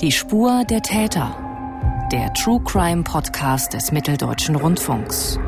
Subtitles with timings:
[0.00, 2.08] Die Spur der Täter.
[2.10, 5.38] Der True Crime Podcast des Mitteldeutschen Rundfunks.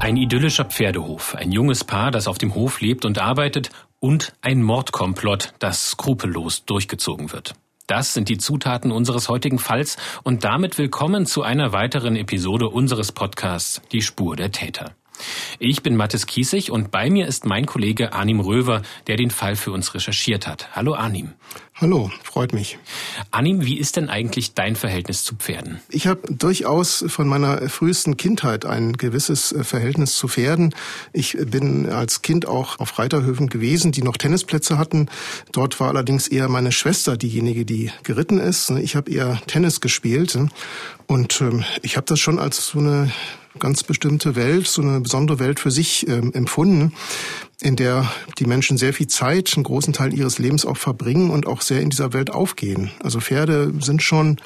[0.00, 3.70] Ein idyllischer Pferdehof, ein junges Paar, das auf dem Hof lebt und arbeitet,
[4.00, 7.54] und ein Mordkomplott, das skrupellos durchgezogen wird.
[7.86, 13.12] Das sind die Zutaten unseres heutigen Falls und damit willkommen zu einer weiteren Episode unseres
[13.12, 14.96] Podcasts Die Spur der Täter.
[15.58, 19.56] Ich bin Mathis Kiesig und bei mir ist mein Kollege Arnim Röver, der den Fall
[19.56, 20.74] für uns recherchiert hat.
[20.74, 21.32] Hallo Arnim.
[21.76, 22.78] Hallo, freut mich.
[23.32, 25.80] Arnim, wie ist denn eigentlich dein Verhältnis zu Pferden?
[25.88, 30.72] Ich habe durchaus von meiner frühesten Kindheit ein gewisses äh, Verhältnis zu Pferden.
[31.12, 35.08] Ich bin als Kind auch auf Reiterhöfen gewesen, die noch Tennisplätze hatten.
[35.50, 38.70] Dort war allerdings eher meine Schwester diejenige, die geritten ist.
[38.70, 40.38] Ich habe eher Tennis gespielt
[41.06, 43.10] und ähm, ich habe das schon als so eine
[43.58, 46.92] ganz bestimmte Welt, so eine besondere Welt für sich ähm, empfunden,
[47.60, 51.46] in der die Menschen sehr viel Zeit, einen großen Teil ihres Lebens auch verbringen und
[51.46, 52.90] auch sehr in dieser Welt aufgehen.
[53.02, 54.38] Also Pferde sind schon,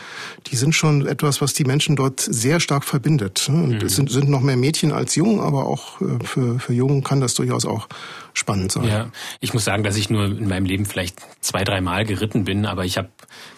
[0.49, 3.49] die sind schon etwas, was die Menschen dort sehr stark verbindet.
[3.49, 3.87] Und mhm.
[3.87, 7.21] es sind, sind noch mehr Mädchen als Jungen, aber auch äh, für, für Jungen kann
[7.21, 7.89] das durchaus auch
[8.35, 8.85] spannend sein.
[8.85, 12.45] Ja, ich muss sagen, dass ich nur in meinem Leben vielleicht zwei, drei Mal geritten
[12.45, 13.09] bin, aber ich habe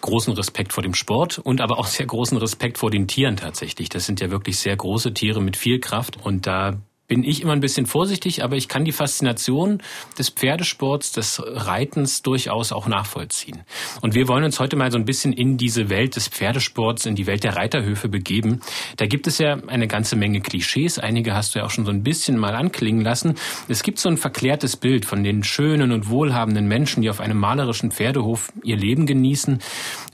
[0.00, 3.88] großen Respekt vor dem Sport und aber auch sehr großen Respekt vor den Tieren tatsächlich.
[3.88, 6.80] Das sind ja wirklich sehr große Tiere mit viel Kraft und da
[7.11, 9.83] bin ich immer ein bisschen vorsichtig, aber ich kann die Faszination
[10.16, 13.62] des Pferdesports, des Reitens durchaus auch nachvollziehen.
[14.00, 17.16] Und wir wollen uns heute mal so ein bisschen in diese Welt des Pferdesports, in
[17.16, 18.61] die Welt der Reiterhöfe begeben.
[18.97, 21.00] Da gibt es ja eine ganze Menge Klischees.
[21.00, 23.34] Einige hast du ja auch schon so ein bisschen mal anklingen lassen.
[23.66, 27.38] Es gibt so ein verklärtes Bild von den schönen und wohlhabenden Menschen, die auf einem
[27.38, 29.58] malerischen Pferdehof ihr Leben genießen.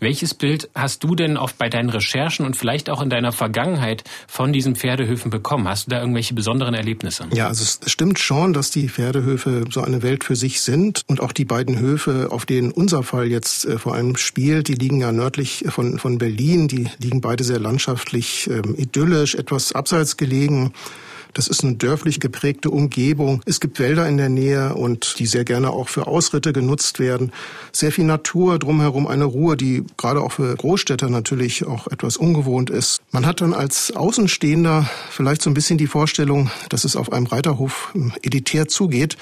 [0.00, 4.02] Welches Bild hast du denn oft bei deinen Recherchen und vielleicht auch in deiner Vergangenheit
[4.26, 5.68] von diesen Pferdehöfen bekommen?
[5.68, 7.26] Hast du da irgendwelche besonderen Erlebnisse.
[7.34, 11.02] Ja, also es stimmt schon, dass die Pferdehöfe so eine Welt für sich sind.
[11.08, 14.74] Und auch die beiden Höfe, auf denen unser Fall jetzt äh, vor allem spielt, die
[14.74, 16.68] liegen ja nördlich von, von Berlin.
[16.68, 20.72] Die liegen beide sehr landschaftlich ähm, idyllisch, etwas abseits gelegen.
[21.36, 23.42] Das ist eine dörflich geprägte Umgebung.
[23.44, 27.30] Es gibt Wälder in der Nähe und die sehr gerne auch für Ausritte genutzt werden.
[27.72, 32.70] Sehr viel Natur drumherum, eine Ruhe, die gerade auch für Großstädter natürlich auch etwas ungewohnt
[32.70, 33.02] ist.
[33.10, 37.26] Man hat dann als Außenstehender vielleicht so ein bisschen die Vorstellung, dass es auf einem
[37.26, 39.18] Reiterhof ähm, elitär zugeht.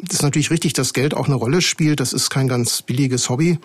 [0.00, 2.00] Das ist natürlich richtig, dass Geld auch eine Rolle spielt.
[2.00, 3.60] Das ist kein ganz billiges Hobby.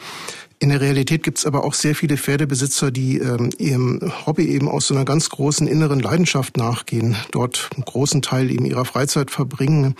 [0.59, 4.67] In der Realität gibt es aber auch sehr viele Pferdebesitzer, die ähm, ihrem Hobby eben
[4.67, 9.29] aus so einer ganz großen inneren Leidenschaft nachgehen, dort einen großen Teil eben ihrer Freizeit
[9.29, 9.95] verbringen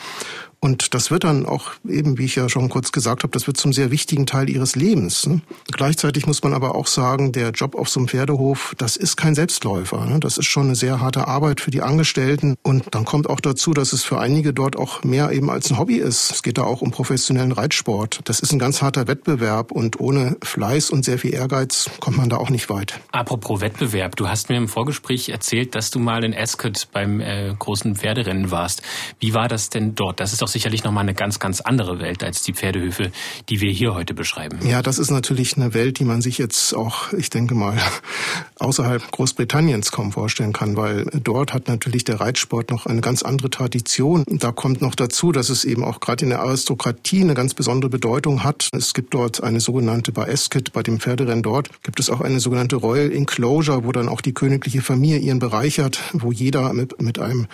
[0.60, 3.58] und das wird dann auch eben, wie ich ja schon kurz gesagt habe, das wird
[3.58, 5.28] zum sehr wichtigen Teil ihres Lebens.
[5.28, 5.42] Ne?
[5.72, 9.36] Gleichzeitig muss man aber auch sagen, der Job auf so einem Pferdehof, das ist kein
[9.36, 10.06] Selbstläufer.
[10.06, 10.20] Ne?
[10.20, 12.56] Das ist schon eine sehr harte Arbeit für die Angestellten.
[12.64, 15.78] Und dann kommt auch dazu, dass es für einige dort auch mehr eben als ein
[15.78, 16.32] Hobby ist.
[16.32, 18.22] Es geht da auch um professionellen Reitsport.
[18.24, 22.30] Das ist ein ganz harter Wettbewerb und ohne Fleiß und sehr viel Ehrgeiz kommt man
[22.30, 23.00] da auch nicht weit.
[23.12, 27.54] Apropos Wettbewerb, du hast mir im Vorgespräch erzählt, dass du mal in Ascot beim äh,
[27.58, 28.82] großen Pferderennen warst.
[29.20, 30.20] Wie war das denn dort?
[30.20, 33.12] Das ist doch sicherlich nochmal eine ganz, ganz andere Welt als die Pferdehöfe,
[33.50, 34.60] die wir hier heute beschreiben.
[34.68, 37.78] Ja, das ist natürlich eine Welt, die man sich jetzt auch, ich denke mal,
[38.60, 43.50] außerhalb Großbritanniens kaum vorstellen kann, weil dort hat natürlich der Reitsport noch eine ganz andere
[43.50, 44.24] Tradition.
[44.28, 47.90] Da kommt noch dazu, dass es eben auch gerade in der Aristokratie eine ganz besondere
[47.90, 48.70] Bedeutung hat.
[48.74, 52.40] Es gibt dort eine sogenannte, bei Ascot, bei dem Pferderennen dort, gibt es auch eine
[52.40, 57.02] sogenannte Royal Enclosure, wo dann auch die königliche Familie ihren Bereich hat, wo jeder mit,
[57.02, 57.48] mit einem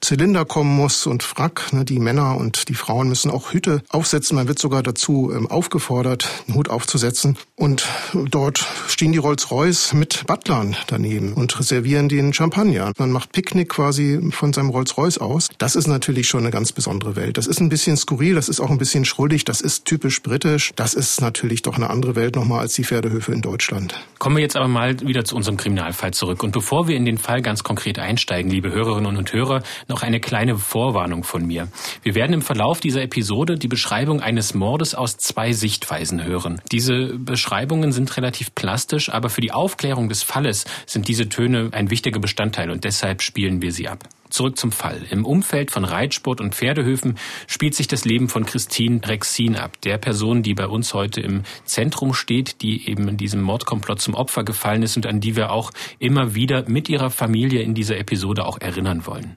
[0.00, 4.36] Zylinder kommen muss und Frack, ne, die Männer und die Frauen müssen auch Hüte aufsetzen.
[4.36, 7.36] Man wird sogar dazu ähm, aufgefordert, einen Hut aufzusetzen.
[7.54, 12.92] Und dort stehen die Rolls-Royce mit Butlern daneben und reservieren den Champagner.
[12.98, 15.48] Man macht Picknick quasi von seinem Rolls-Royce aus.
[15.58, 17.36] Das ist natürlich schon eine ganz besondere Welt.
[17.36, 20.72] Das ist ein bisschen skurril, das ist auch ein bisschen schrullig, das ist typisch britisch.
[20.74, 23.94] Das ist natürlich doch eine andere Welt nochmal als die Pferdehöfe in Deutschland.
[24.18, 26.42] Kommen wir jetzt aber mal wieder zu unserem Kriminalfall zurück.
[26.42, 30.20] Und bevor wir in den Fall ganz konkret einsteigen, liebe Hörerinnen und Hörer, noch eine
[30.20, 31.68] kleine Vorwarnung von mir.
[32.02, 36.60] Wir werden im Verlauf dieser Episode die Beschreibung eines Mordes aus zwei Sichtweisen hören.
[36.72, 41.90] Diese Beschreibungen sind relativ plastisch, aber für die Aufklärung des Falles sind diese Töne ein
[41.90, 44.08] wichtiger Bestandteil und deshalb spielen wir sie ab.
[44.30, 45.02] Zurück zum Fall.
[45.10, 47.18] Im Umfeld von Reitsport und Pferdehöfen
[47.48, 51.42] spielt sich das Leben von Christine Rexin ab, der Person, die bei uns heute im
[51.64, 55.50] Zentrum steht, die eben in diesem Mordkomplott zum Opfer gefallen ist und an die wir
[55.50, 59.36] auch immer wieder mit ihrer Familie in dieser Episode auch erinnern wollen.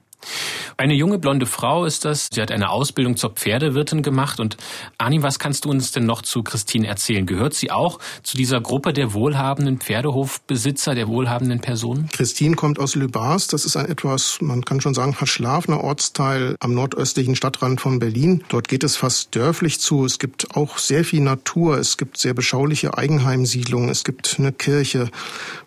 [0.76, 2.28] Eine junge blonde Frau ist das.
[2.32, 4.40] Sie hat eine Ausbildung zur Pferdewirtin gemacht.
[4.40, 4.56] Und
[4.98, 7.26] Arnim, was kannst du uns denn noch zu Christine erzählen?
[7.26, 12.08] Gehört sie auch zu dieser Gruppe der wohlhabenden Pferdehofbesitzer, der wohlhabenden Personen?
[12.12, 13.48] Christine kommt aus Lübars.
[13.48, 18.44] Das ist ein etwas, man kann schon sagen, verschlafener Ortsteil am nordöstlichen Stadtrand von Berlin.
[18.48, 20.04] Dort geht es fast dörflich zu.
[20.04, 21.78] Es gibt auch sehr viel Natur.
[21.78, 23.88] Es gibt sehr beschauliche Eigenheimsiedlungen.
[23.88, 25.10] Es gibt eine Kirche.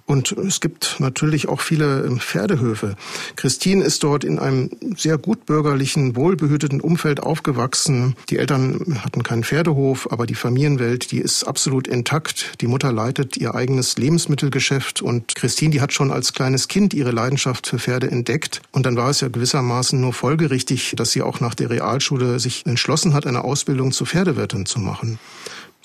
[0.07, 2.95] Und es gibt natürlich auch viele ähm, Pferdehöfe.
[3.35, 8.15] Christine ist dort in einem sehr gutbürgerlichen, wohlbehüteten Umfeld aufgewachsen.
[8.29, 12.53] Die Eltern hatten keinen Pferdehof, aber die Familienwelt, die ist absolut intakt.
[12.61, 17.11] Die Mutter leitet ihr eigenes Lebensmittelgeschäft und Christine, die hat schon als kleines Kind ihre
[17.11, 18.61] Leidenschaft für Pferde entdeckt.
[18.71, 22.65] Und dann war es ja gewissermaßen nur folgerichtig, dass sie auch nach der Realschule sich
[22.65, 25.19] entschlossen hat, eine Ausbildung zur Pferdewirtin zu machen.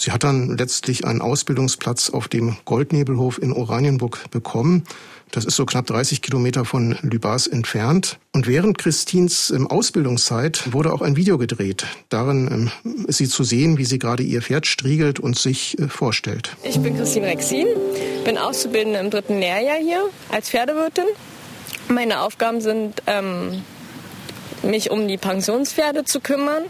[0.03, 4.83] Sie hat dann letztlich einen Ausbildungsplatz auf dem Goldnebelhof in Oranienburg bekommen.
[5.31, 8.19] Das ist so knapp 30 Kilometer von Lübars entfernt.
[8.33, 11.87] Und während Christins ähm, Ausbildungszeit wurde auch ein Video gedreht.
[12.09, 15.87] Darin ähm, ist sie zu sehen, wie sie gerade ihr Pferd striegelt und sich äh,
[15.87, 16.57] vorstellt.
[16.65, 17.69] Ich bin Christine Rexin,
[18.25, 21.07] bin Auszubildende im dritten Lehrjahr hier als Pferdewirtin.
[21.89, 23.63] Meine Aufgaben sind, ähm,
[24.65, 26.65] mich um die Pensionspferde zu kümmern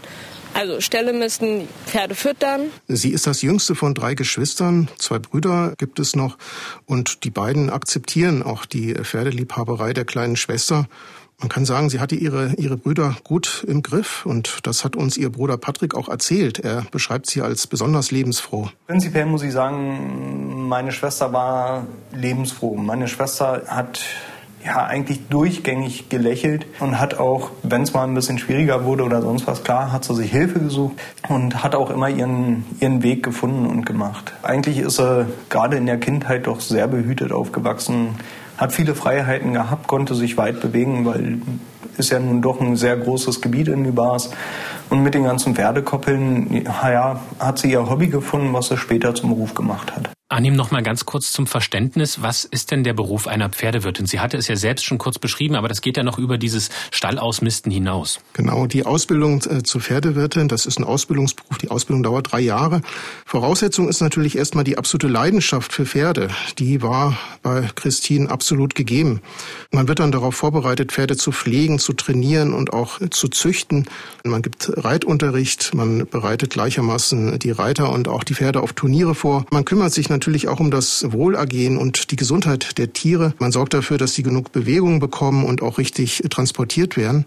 [0.53, 2.71] also Ställe müssen Pferde füttern.
[2.87, 4.89] Sie ist das jüngste von drei Geschwistern.
[4.97, 6.37] Zwei Brüder gibt es noch.
[6.85, 10.87] Und die beiden akzeptieren auch die Pferdeliebhaberei der kleinen Schwester.
[11.39, 15.17] Man kann sagen, sie hatte ihre, ihre Brüder gut im Griff und das hat uns
[15.17, 16.59] ihr Bruder Patrick auch erzählt.
[16.59, 18.69] Er beschreibt sie als besonders lebensfroh.
[18.87, 22.75] Prinzipiell muss ich sagen, meine Schwester war lebensfroh.
[22.77, 23.99] Meine Schwester hat
[24.65, 29.21] ja eigentlich durchgängig gelächelt und hat auch, wenn es mal ein bisschen schwieriger wurde oder
[29.21, 30.95] sonst was, klar, hat sie sich Hilfe gesucht
[31.27, 34.33] und hat auch immer ihren, ihren Weg gefunden und gemacht.
[34.41, 38.15] Eigentlich ist sie gerade in der Kindheit doch sehr behütet aufgewachsen,
[38.57, 41.41] hat viele Freiheiten gehabt, konnte sich weit bewegen, weil
[41.97, 44.31] ist ja nun doch ein sehr großes Gebiet in Lübars.
[44.89, 49.29] Und mit den ganzen Pferdekoppeln, ja, hat sie ihr Hobby gefunden, was sie später zum
[49.29, 50.09] Beruf gemacht hat.
[50.33, 52.21] Annehmen noch mal ganz kurz zum Verständnis.
[52.21, 54.07] Was ist denn der Beruf einer Pferdewirtin?
[54.07, 56.69] Sie hatte es ja selbst schon kurz beschrieben, aber das geht ja noch über dieses
[56.91, 58.19] Stallausmisten hinaus.
[58.33, 61.59] Genau, die Ausbildung äh, zur Pferdewirtin, das ist ein Ausbildungsberuf.
[61.59, 62.81] Die Ausbildung dauert drei Jahre.
[63.25, 66.29] Voraussetzung ist natürlich erstmal die absolute Leidenschaft für Pferde.
[66.57, 69.21] Die war bei Christine absolut gegeben.
[69.71, 73.85] Man wird dann darauf vorbereitet, Pferde zu pflegen, zu trainieren und auch zu züchten.
[74.23, 79.45] Man gibt Reitunterricht, man bereitet gleichermaßen die Reiter und auch die Pferde auf Turniere vor.
[79.51, 83.33] Man kümmert sich natürlich natürlich auch um das Wohlergehen und die Gesundheit der Tiere.
[83.39, 87.25] Man sorgt dafür, dass sie genug Bewegung bekommen und auch richtig transportiert werden.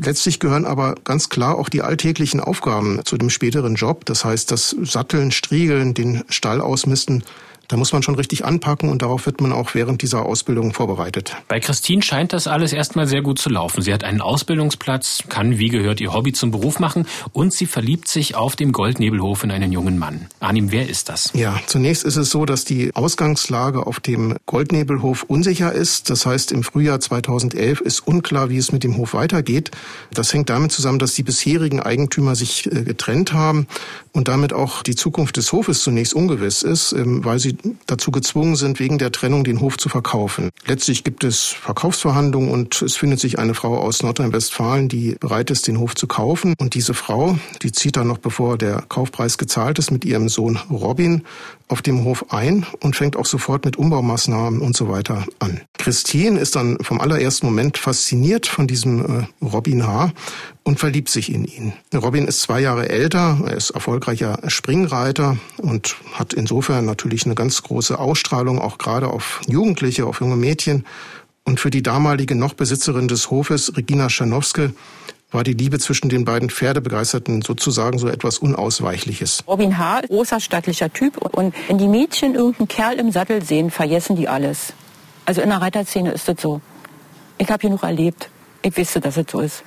[0.00, 4.04] Letztlich gehören aber ganz klar auch die alltäglichen Aufgaben zu dem späteren Job.
[4.04, 7.24] Das heißt, das Satteln, Striegeln, den Stall ausmisten,
[7.68, 11.36] da muss man schon richtig anpacken und darauf wird man auch während dieser Ausbildung vorbereitet.
[11.48, 13.82] Bei Christine scheint das alles erstmal sehr gut zu laufen.
[13.82, 18.08] Sie hat einen Ausbildungsplatz, kann wie gehört ihr Hobby zum Beruf machen und sie verliebt
[18.08, 20.26] sich auf dem Goldnebelhof in einen jungen Mann.
[20.40, 21.30] Arnim, wer ist das?
[21.34, 26.10] Ja, zunächst ist es so, dass die Ausgangslage auf dem Goldnebelhof unsicher ist.
[26.10, 29.70] Das heißt, im Frühjahr 2011 ist unklar, wie es mit dem Hof weitergeht.
[30.12, 33.66] Das hängt damit zusammen, dass die bisherigen Eigentümer sich äh, getrennt haben
[34.12, 37.55] und damit auch die Zukunft des Hofes zunächst ungewiss ist, ähm, weil sie
[37.86, 40.50] dazu gezwungen sind, wegen der Trennung den Hof zu verkaufen.
[40.66, 45.66] Letztlich gibt es Verkaufsverhandlungen und es findet sich eine Frau aus Nordrhein-Westfalen, die bereit ist,
[45.66, 46.54] den Hof zu kaufen.
[46.58, 50.58] Und diese Frau, die zieht dann noch, bevor der Kaufpreis gezahlt ist, mit ihrem Sohn
[50.70, 51.22] Robin
[51.68, 55.60] auf dem Hof ein und fängt auch sofort mit Umbaumaßnahmen und so weiter an.
[55.78, 60.12] Christine ist dann vom allerersten Moment fasziniert von diesem äh, Robin H.
[60.62, 61.72] und verliebt sich in ihn.
[61.94, 67.62] Robin ist zwei Jahre älter, er ist erfolgreicher Springreiter und hat insofern natürlich eine ganz
[67.62, 70.84] große Ausstrahlung, auch gerade auf Jugendliche, auf junge Mädchen.
[71.44, 74.72] Und für die damalige noch Besitzerin des Hofes, Regina Schanowske,
[75.36, 79.44] war die Liebe zwischen den beiden Pferdebegeisterten sozusagen so etwas Unausweichliches.
[79.46, 81.18] Robin H., großer stattlicher Typ.
[81.18, 84.72] Und wenn die Mädchen irgendeinen Kerl im Sattel sehen, vergessen die alles.
[85.26, 86.62] Also in der Reiterszene ist das so.
[87.36, 88.30] Ich habe noch erlebt.
[88.62, 89.62] Ich wusste, dass es so ist.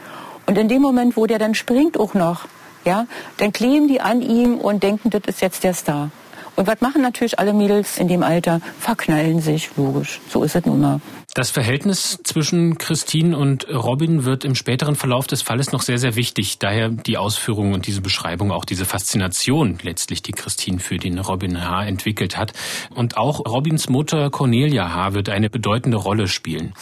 [0.47, 2.47] Und in dem Moment, wo der dann springt auch noch,
[2.83, 3.05] ja,
[3.37, 6.09] dann kleben die an ihm und denken, das ist jetzt der Star.
[6.55, 8.59] Und was machen natürlich alle Mädels in dem Alter?
[8.79, 10.19] Verknallen sich, logisch.
[10.29, 10.99] So ist es nun mal.
[11.35, 16.15] Das Verhältnis zwischen Christine und Robin wird im späteren Verlauf des Falles noch sehr, sehr
[16.15, 16.57] wichtig.
[16.57, 21.63] Daher die Ausführung und diese Beschreibung, auch diese Faszination letztlich, die Christine für den Robin
[21.63, 21.85] H.
[21.85, 22.53] entwickelt hat.
[22.95, 25.13] Und auch Robins Mutter Cornelia H.
[25.13, 26.73] wird eine bedeutende Rolle spielen.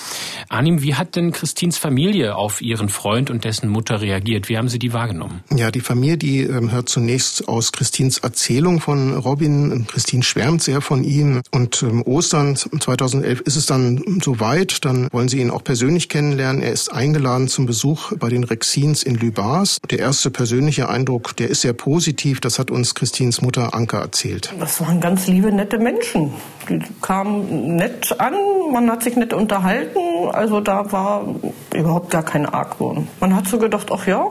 [0.47, 4.47] Anim, wie hat denn Christines Familie auf ihren Freund und dessen Mutter reagiert?
[4.47, 5.43] Wie haben Sie die wahrgenommen?
[5.53, 9.87] Ja, die Familie, die ähm, hört zunächst aus Christines Erzählung von Robin.
[9.87, 11.41] Christine schwärmt sehr von ihm.
[11.51, 14.46] Und ähm, Ostern 2011 ist es dann so weit,
[14.85, 16.61] dann wollen sie ihn auch persönlich kennenlernen.
[16.61, 19.79] Er ist eingeladen zum Besuch bei den Rexins in Lübars.
[19.89, 22.39] Der erste persönliche Eindruck, der ist sehr positiv.
[22.39, 24.53] Das hat uns Christins Mutter Anke erzählt.
[24.59, 26.33] Das waren ganz liebe, nette Menschen.
[26.69, 28.35] Die kamen nett an,
[28.71, 29.99] man hat sich nett unterhalten.
[30.31, 31.35] Also da war
[31.73, 33.07] überhaupt gar kein Argwohn.
[33.19, 34.25] Man hat so gedacht, ach ja,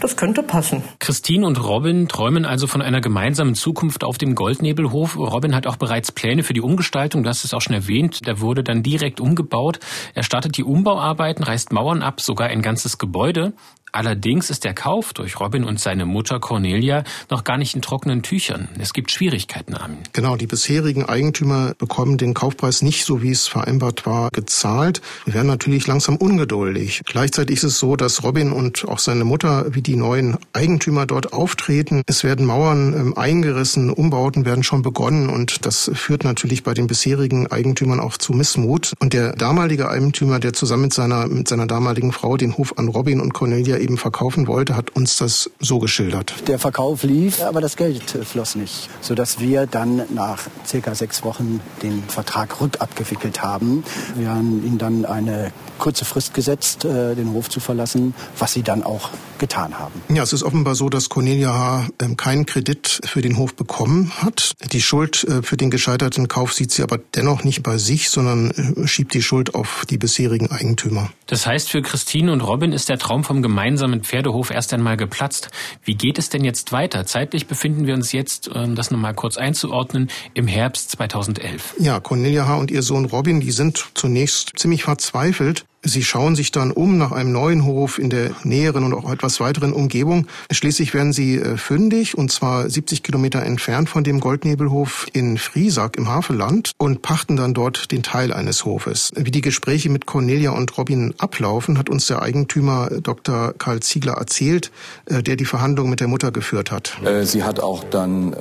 [0.00, 0.82] das könnte passen.
[0.98, 5.16] Christine und Robin träumen also von einer gemeinsamen Zukunft auf dem Goldnebelhof.
[5.16, 8.26] Robin hat auch bereits Pläne für die Umgestaltung, hast es auch schon erwähnt.
[8.26, 9.80] Der wurde dann direkt umgebaut.
[10.14, 13.52] Er startet die Umbauarbeiten, reißt Mauern ab, sogar ein ganzes Gebäude.
[13.92, 18.22] Allerdings ist der Kauf durch Robin und seine Mutter Cornelia noch gar nicht in trockenen
[18.22, 18.68] Tüchern.
[18.78, 19.98] Es gibt Schwierigkeiten, Armin.
[20.12, 25.00] Genau, die bisherigen Eigentümer bekommen den Kaufpreis nicht so, wie es vereinbart war, gezahlt.
[25.24, 27.02] Wir werden natürlich langsam ungeduldig.
[27.04, 31.32] Gleichzeitig ist es so, dass Robin und auch seine Mutter wie die neuen Eigentümer dort
[31.32, 32.02] auftreten.
[32.06, 36.86] Es werden Mauern ähm, eingerissen, Umbauten werden schon begonnen und das führt natürlich bei den
[36.86, 38.92] bisherigen Eigentümern auch zu Missmut.
[39.00, 42.88] Und der damalige Eigentümer, der zusammen mit seiner, mit seiner damaligen Frau den Hof an
[42.88, 46.34] Robin und Cornelia eben verkaufen wollte, hat uns das so geschildert.
[46.46, 51.60] Der Verkauf lief, aber das Geld floss nicht, sodass wir dann nach circa sechs Wochen
[51.82, 53.84] den Vertrag rückabgewickelt haben.
[54.16, 58.62] Wir haben ihnen dann eine kurze Frist gesetzt, äh, den Hof zu verlassen, was sie
[58.62, 60.02] dann auch getan haben.
[60.08, 61.88] Ja, es ist offenbar so, dass Cornelia H.
[62.00, 64.52] Ähm, keinen Kredit für den Hof bekommen hat.
[64.72, 68.50] Die Schuld äh, für den gescheiterten Kauf sieht sie aber dennoch nicht bei sich, sondern
[68.50, 71.10] äh, schiebt die Schuld auf die bisherigen Eigentümer.
[71.26, 75.50] Das heißt, für Christine und Robin ist der Traum vom gemeinsamen Pferdehof erst einmal geplatzt.
[75.84, 77.04] Wie geht es denn jetzt weiter?
[77.04, 81.74] Zeitlich befinden wir uns jetzt, um das nochmal kurz einzuordnen, im Herbst 2011.
[81.78, 82.56] Ja, Cornelia H.
[82.56, 87.12] und ihr Sohn Robin, die sind zunächst ziemlich verzweifelt, Sie schauen sich dann um nach
[87.12, 90.26] einem neuen Hof in der näheren und auch etwas weiteren Umgebung.
[90.50, 95.96] Schließlich werden sie äh, fündig, und zwar 70 Kilometer entfernt von dem Goldnebelhof in Friesack
[95.96, 99.12] im Havelland und pachten dann dort den Teil eines Hofes.
[99.14, 103.54] Wie die Gespräche mit Cornelia und Robin ablaufen, hat uns der Eigentümer äh, Dr.
[103.56, 104.72] Karl Ziegler erzählt,
[105.06, 106.98] äh, der die Verhandlungen mit der Mutter geführt hat.
[107.22, 108.34] Sie hat auch dann,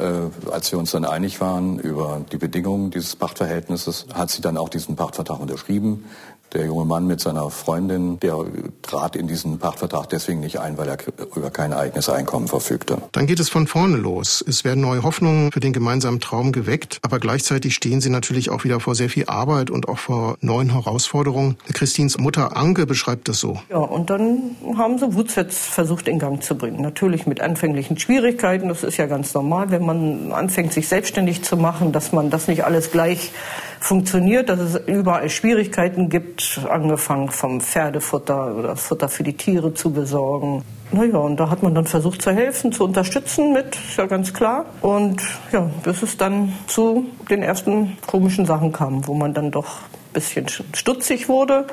[0.51, 4.69] als wir uns dann einig waren über die Bedingungen dieses Pachtverhältnisses, hat sie dann auch
[4.69, 6.05] diesen Pachtvertrag unterschrieben.
[6.53, 8.45] Der junge Mann mit seiner Freundin, der
[8.81, 10.97] trat in diesen Pachtvertrag deswegen nicht ein, weil er
[11.35, 12.97] über kein eigenes Einkommen verfügte.
[13.11, 14.43] Dann geht es von vorne los.
[14.47, 18.63] Es werden neue Hoffnungen für den gemeinsamen Traum geweckt, aber gleichzeitig stehen sie natürlich auch
[18.63, 21.57] wieder vor sehr viel Arbeit und auch vor neuen Herausforderungen.
[21.73, 23.59] Christins Mutter Anke beschreibt das so.
[23.69, 26.81] Ja, und dann haben sie Wutzwitz versucht in Gang zu bringen.
[26.81, 28.69] Natürlich mit anfänglichen Schwierigkeiten.
[28.69, 32.47] Das ist ja ganz normal, wenn man anfängt, sich selbstständig zu machen, dass man das
[32.47, 33.31] nicht alles gleich
[33.79, 39.91] funktioniert, dass es überall Schwierigkeiten gibt, angefangen vom Pferdefutter oder Futter für die Tiere zu
[39.91, 40.63] besorgen.
[40.91, 44.33] Naja, und da hat man dann versucht zu helfen, zu unterstützen mit, ist ja ganz
[44.33, 44.65] klar.
[44.81, 49.81] Und ja, bis es dann zu den ersten komischen Sachen kam, wo man dann doch
[49.81, 51.67] ein bisschen stutzig wurde,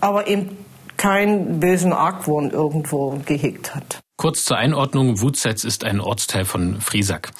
[0.00, 0.56] aber eben
[0.96, 4.00] keinen bösen Argwohn irgendwo gehegt hat.
[4.16, 7.30] Kurz zur Einordnung, Wutzetz ist ein Ortsteil von Friesack.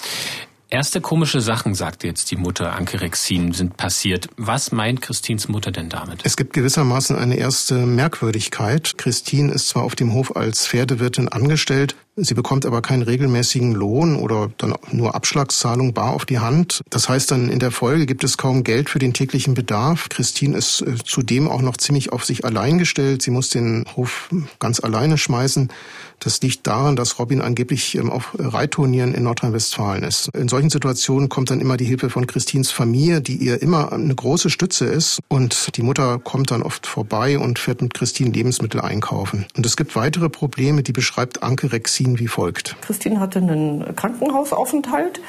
[0.72, 4.28] Erste komische Sachen, sagte jetzt die Mutter Anke Rexin, sind passiert.
[4.36, 6.20] Was meint Christins Mutter denn damit?
[6.22, 8.96] Es gibt gewissermaßen eine erste Merkwürdigkeit.
[8.96, 14.16] Christine ist zwar auf dem Hof als Pferdewirtin angestellt, Sie bekommt aber keinen regelmäßigen Lohn
[14.16, 16.82] oder dann nur Abschlagszahlung bar auf die Hand.
[16.90, 20.10] Das heißt dann in der Folge gibt es kaum Geld für den täglichen Bedarf.
[20.10, 23.22] Christine ist äh, zudem auch noch ziemlich auf sich allein gestellt.
[23.22, 25.70] Sie muss den Hof ganz alleine schmeißen.
[26.20, 30.28] Das liegt daran, dass Robin angeblich ähm, auf Reitturnieren in Nordrhein-Westfalen ist.
[30.34, 34.14] In solchen Situationen kommt dann immer die Hilfe von Christins Familie, die ihr immer eine
[34.14, 35.20] große Stütze ist.
[35.28, 39.46] Und die Mutter kommt dann oft vorbei und fährt mit Christine Lebensmittel einkaufen.
[39.56, 42.76] Und es gibt weitere Probleme, die beschreibt Anke Rexin wie folgt.
[42.82, 45.22] Christine hatte einen Krankenhausaufenthalt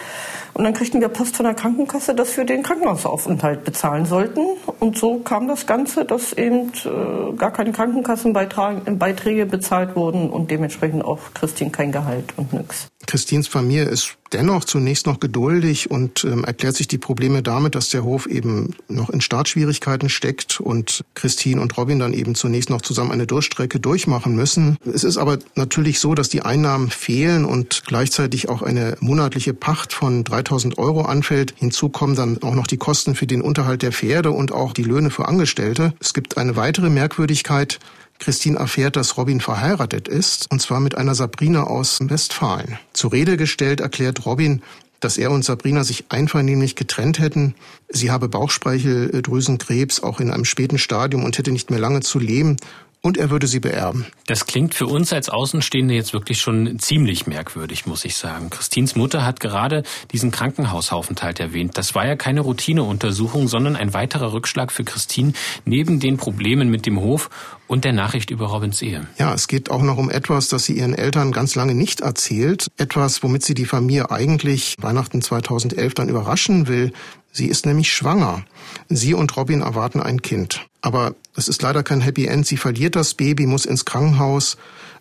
[0.53, 4.41] und dann kriegten wir Post von der Krankenkasse, dass wir den Krankenhausaufenthalt bezahlen sollten.
[4.79, 10.80] Und so kam das Ganze, dass eben äh, gar keine Krankenkassenbeiträge bezahlt wurden und dementsprechend
[11.01, 12.87] auch Christine kein Gehalt und nichts.
[13.07, 17.89] Christins Familie ist dennoch zunächst noch geduldig und ähm, erklärt sich die Probleme damit, dass
[17.89, 22.81] der Hof eben noch in Startschwierigkeiten steckt und Christine und Robin dann eben zunächst noch
[22.81, 24.77] zusammen eine Durchstrecke durchmachen müssen.
[24.85, 29.93] Es ist aber natürlich so, dass die Einnahmen fehlen und gleichzeitig auch eine monatliche Pacht
[29.93, 31.53] von 3000 Euro anfällt.
[31.57, 34.83] Hinzu kommen dann auch noch die Kosten für den Unterhalt der Pferde und auch die
[34.83, 35.93] Löhne für Angestellte.
[35.99, 37.79] Es gibt eine weitere Merkwürdigkeit.
[38.21, 42.77] Christine erfährt, dass Robin verheiratet ist, und zwar mit einer Sabrina aus Westfalen.
[42.93, 44.61] Zur Rede gestellt erklärt Robin,
[44.99, 47.55] dass er und Sabrina sich einvernehmlich getrennt hätten.
[47.89, 52.57] Sie habe Bauchspeicheldrüsenkrebs auch in einem späten Stadium und hätte nicht mehr lange zu leben.
[53.01, 54.05] Und er würde sie beerben.
[54.27, 58.49] Das klingt für uns als Außenstehende jetzt wirklich schon ziemlich merkwürdig, muss ich sagen.
[58.49, 61.77] Christins Mutter hat gerade diesen Krankenhausaufenthalt erwähnt.
[61.77, 65.33] Das war ja keine Routineuntersuchung, sondern ein weiterer Rückschlag für Christine
[65.65, 67.29] neben den Problemen mit dem Hof
[67.67, 69.07] und der Nachricht über Robins Ehe.
[69.17, 72.67] Ja, es geht auch noch um etwas, das sie ihren Eltern ganz lange nicht erzählt.
[72.77, 76.91] Etwas, womit sie die Familie eigentlich Weihnachten 2011 dann überraschen will.
[77.31, 78.43] Sie ist nämlich schwanger.
[78.89, 80.67] Sie und Robin erwarten ein Kind.
[80.81, 82.45] Aber es ist leider kein Happy End.
[82.45, 84.57] Sie verliert das Baby, muss ins Krankenhaus.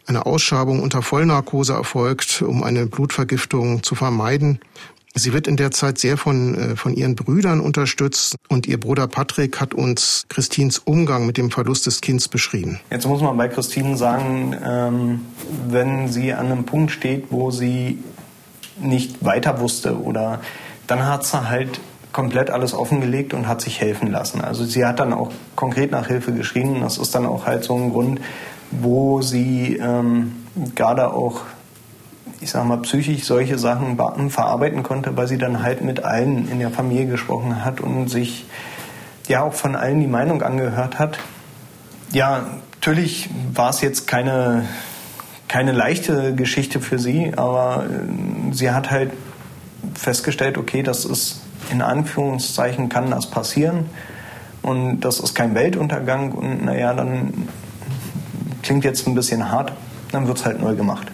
[0.07, 4.61] Eine Ausschabung unter Vollnarkose erfolgt, um eine Blutvergiftung zu vermeiden.
[5.15, 9.09] Sie wird in der Zeit sehr von, äh, von ihren Brüdern unterstützt und ihr Bruder
[9.09, 12.79] Patrick hat uns Christins Umgang mit dem Verlust des Kindes beschrieben.
[12.91, 15.21] Jetzt muss man bei Christine sagen, ähm,
[15.67, 17.99] wenn sie an einem Punkt steht, wo sie
[18.81, 20.41] nicht weiter wusste oder
[20.87, 21.81] dann hat sie halt
[22.13, 24.41] komplett alles offengelegt und hat sich helfen lassen.
[24.41, 26.81] Also sie hat dann auch konkret nach Hilfe geschrien.
[26.81, 28.21] Das ist dann auch halt so ein Grund,
[28.71, 30.33] wo sie ähm,
[30.75, 31.43] gerade auch,
[32.41, 33.99] ich sag mal, psychisch solche Sachen
[34.31, 38.47] verarbeiten konnte, weil sie dann halt mit allen in der Familie gesprochen hat und sich
[39.29, 41.19] ja auch von allen die Meinung angehört hat.
[42.13, 44.65] Ja, natürlich war es jetzt keine,
[45.47, 49.13] keine leichte Geschichte für sie, aber äh, sie hat halt
[49.95, 51.40] festgestellt, okay, das ist
[51.71, 53.87] in Anführungszeichen kann das passieren.
[54.63, 56.33] Und das ist kein Weltuntergang.
[56.33, 57.49] Und naja, dann
[58.63, 59.73] klingt jetzt ein bisschen hart,
[60.13, 61.07] dann wird es halt neu gemacht.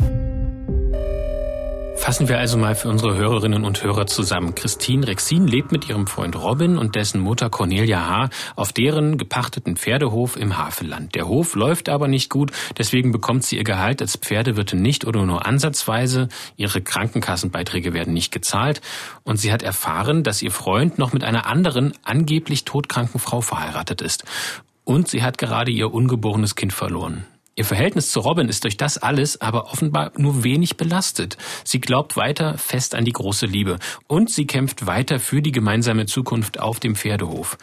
[2.07, 4.55] Fassen wir also mal für unsere Hörerinnen und Hörer zusammen.
[4.55, 8.31] Christine Rexin lebt mit ihrem Freund Robin und dessen Mutter Cornelia H.
[8.55, 11.17] auf deren gepachteten Pferdehof im Havelland.
[11.17, 15.27] Der Hof läuft aber nicht gut, deswegen bekommt sie ihr Gehalt als Pferdewirtin nicht oder
[15.27, 16.29] nur ansatzweise.
[16.57, 18.83] Ihre Krankenkassenbeiträge werden nicht gezahlt
[19.25, 24.01] und sie hat erfahren, dass ihr Freund noch mit einer anderen, angeblich todkranken Frau verheiratet
[24.01, 24.23] ist.
[24.85, 27.27] Und sie hat gerade ihr ungeborenes Kind verloren.
[27.59, 31.39] Ihr Verhältnis zu Robin ist durch das alles aber offenbar nur wenig belastet.
[31.65, 36.05] Sie glaubt weiter fest an die große Liebe und sie kämpft weiter für die gemeinsame
[36.05, 37.57] Zukunft auf dem Pferdehof.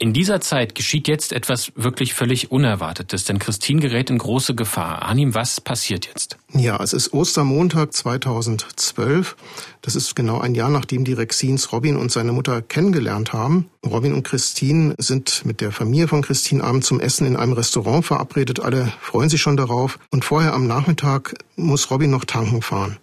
[0.00, 5.02] In dieser Zeit geschieht jetzt etwas wirklich völlig Unerwartetes, denn Christine gerät in große Gefahr.
[5.02, 6.36] Arnim, was passiert jetzt?
[6.52, 9.36] Ja, es ist Ostermontag 2012.
[9.82, 13.70] Das ist genau ein Jahr, nachdem die Rexins Robin und seine Mutter kennengelernt haben.
[13.84, 18.06] Robin und Christine sind mit der Familie von Christine abends zum Essen in einem Restaurant
[18.06, 18.60] verabredet.
[18.60, 19.98] Alle freuen sich schon darauf.
[20.10, 22.98] Und vorher am Nachmittag muss Robin noch tanken fahren.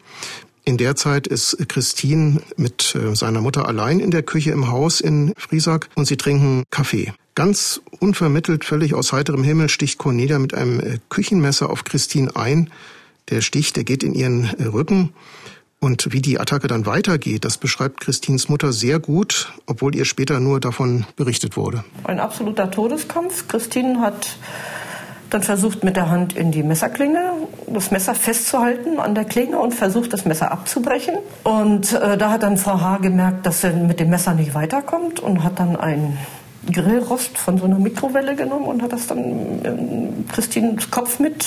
[0.68, 5.00] In der Zeit ist Christine mit äh, seiner Mutter allein in der Küche im Haus
[5.00, 7.14] in Friesack und sie trinken Kaffee.
[7.36, 12.72] Ganz unvermittelt, völlig aus heiterem Himmel sticht Cornelia mit einem äh, Küchenmesser auf Christine ein.
[13.30, 15.14] Der Stich, der geht in ihren äh, Rücken.
[15.80, 20.40] Und wie die Attacke dann weitergeht, das beschreibt Christines Mutter sehr gut, obwohl ihr später
[20.40, 21.84] nur davon berichtet wurde.
[22.06, 23.48] Ein absoluter Todeskampf.
[23.48, 24.40] Christine hat
[25.30, 27.20] dann versucht mit der Hand in die Messerklinge
[27.68, 31.16] das Messer festzuhalten an der Klinge und versucht das Messer abzubrechen.
[31.44, 32.98] Und äh, da hat dann Frau H.
[32.98, 36.18] gemerkt, dass sie mit dem Messer nicht weiterkommt und hat dann ein
[36.72, 41.46] Grillrost von so einer Mikrowelle genommen und hat das dann in Christines Kopf mit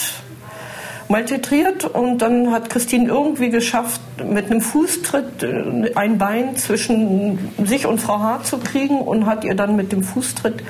[1.08, 7.86] maltitriert und dann hat Christine irgendwie geschafft, mit einem Fußtritt äh, ein Bein zwischen sich
[7.86, 8.42] und Frau H.
[8.44, 10.62] zu kriegen und hat ihr dann mit dem Fußtritt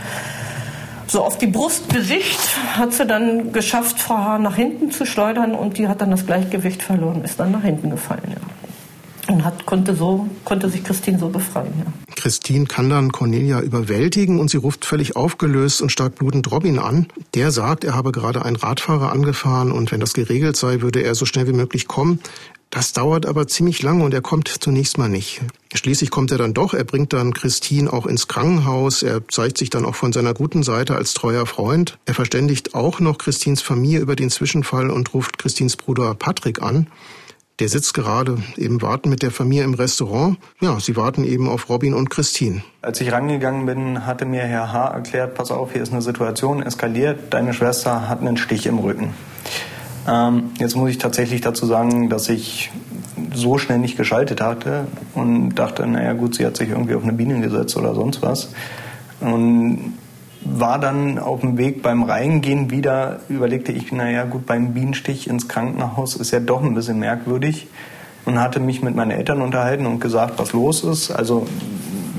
[1.11, 2.39] so auf die Brust, Gesicht
[2.77, 4.39] hat sie dann geschafft, Frau H.
[4.39, 7.91] nach hinten zu schleudern und die hat dann das Gleichgewicht verloren, ist dann nach hinten
[7.91, 8.23] gefallen.
[8.29, 9.35] Ja.
[9.35, 11.73] Und hat, konnte, so, konnte sich Christine so befreien.
[11.85, 12.15] Ja.
[12.17, 17.09] Christine kann dann Cornelia überwältigen und sie ruft völlig aufgelöst und stark blutend Robin an.
[17.35, 21.15] Der sagt, er habe gerade einen Radfahrer angefahren und wenn das geregelt sei, würde er
[21.15, 22.21] so schnell wie möglich kommen.
[22.71, 25.41] Das dauert aber ziemlich lange und er kommt zunächst mal nicht.
[25.75, 29.71] Schließlich kommt er dann doch, er bringt dann Christine auch ins Krankenhaus, er zeigt sich
[29.71, 31.99] dann auch von seiner guten Seite als treuer Freund.
[32.05, 36.89] Er verständigt auch noch Christines Familie über den Zwischenfall und ruft Christines Bruder Patrick an.
[37.59, 40.39] Der sitzt gerade eben warten mit der Familie im Restaurant.
[40.61, 42.63] Ja, sie warten eben auf Robin und Christine.
[42.83, 44.89] Als ich rangegangen bin, hatte mir Herr H.
[44.89, 49.13] erklärt, pass auf, hier ist eine Situation eskaliert, deine Schwester hat einen Stich im Rücken.
[50.09, 52.71] Ähm, jetzt muss ich tatsächlich dazu sagen, dass ich
[53.35, 57.13] so schnell nicht geschaltet hatte und dachte, naja gut, sie hat sich irgendwie auf eine
[57.13, 58.51] Biene gesetzt oder sonst was.
[59.21, 59.95] Und
[60.41, 65.49] war dann auf dem Weg beim Reingehen wieder, überlegte ich, naja gut, beim Bienenstich ins
[65.49, 67.67] Krankenhaus ist ja doch ein bisschen merkwürdig
[68.25, 71.47] und hatte mich mit meinen Eltern unterhalten und gesagt, was los ist, also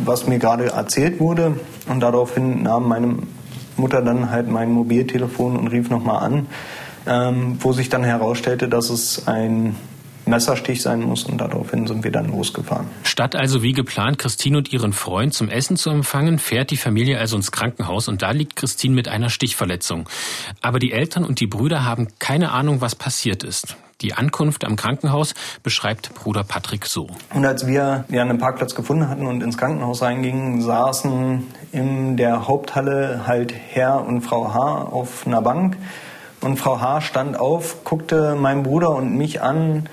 [0.05, 3.15] was mir gerade erzählt wurde und daraufhin nahm meine
[3.77, 6.47] Mutter dann halt mein Mobiltelefon und rief nochmal an,
[7.05, 9.75] ähm, wo sich dann herausstellte, dass es ein
[10.29, 12.87] Messerstich sein muss und daraufhin sind wir dann losgefahren.
[13.03, 17.19] Statt also wie geplant Christine und ihren Freund zum Essen zu empfangen, fährt die Familie
[17.19, 20.07] also ins Krankenhaus und da liegt Christine mit einer Stichverletzung.
[20.61, 23.75] Aber die Eltern und die Brüder haben keine Ahnung, was passiert ist.
[24.01, 27.07] Die Ankunft am Krankenhaus beschreibt Bruder Patrick so.
[27.33, 32.47] Und als wir ja einen Parkplatz gefunden hatten und ins Krankenhaus reingingen, saßen in der
[32.47, 34.83] Haupthalle halt Herr und Frau H.
[34.83, 35.75] auf einer Bank.
[36.41, 37.01] Und Frau H.
[37.01, 39.89] stand auf, guckte meinen Bruder und mich an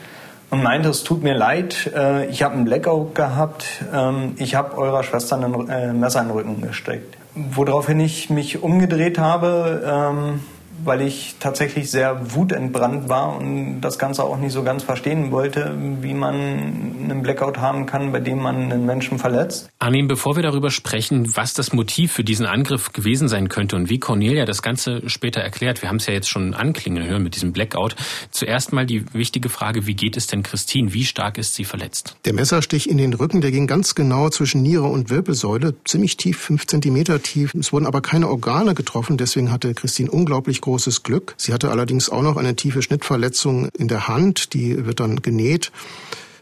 [0.51, 4.79] und meinte, es tut mir leid, äh, ich habe einen Blackout gehabt, ähm, ich habe
[4.79, 7.17] eurer Schwester ein äh, Messer in den Rücken gesteckt.
[7.35, 10.41] Woraufhin ich mich umgedreht habe, ähm,
[10.85, 15.75] weil ich tatsächlich sehr wutentbrannt war und das Ganze auch nicht so ganz verstehen wollte,
[16.01, 19.69] wie man einen Blackout haben kann, bei dem man einen Menschen verletzt.
[19.79, 23.89] Armin, bevor wir darüber sprechen, was das Motiv für diesen Angriff gewesen sein könnte und
[23.89, 27.35] wie Cornelia das Ganze später erklärt, wir haben es ja jetzt schon anklingen hören mit
[27.35, 27.97] diesem Blackout.
[28.31, 30.93] Zuerst mal die wichtige Frage, wie geht es denn Christine?
[30.93, 32.17] Wie stark ist sie verletzt?
[32.25, 36.39] Der Messerstich in den Rücken, der ging ganz genau zwischen Niere und Wirbelsäule, ziemlich tief,
[36.39, 37.55] fünf Zentimeter tief.
[37.55, 41.35] Es wurden aber keine Organe getroffen, deswegen hatte Christine unglaublich großes Glück.
[41.37, 45.71] Sie hatte allerdings auch noch eine tiefe Schnittverletzung in der Hand, die wird dann genäht.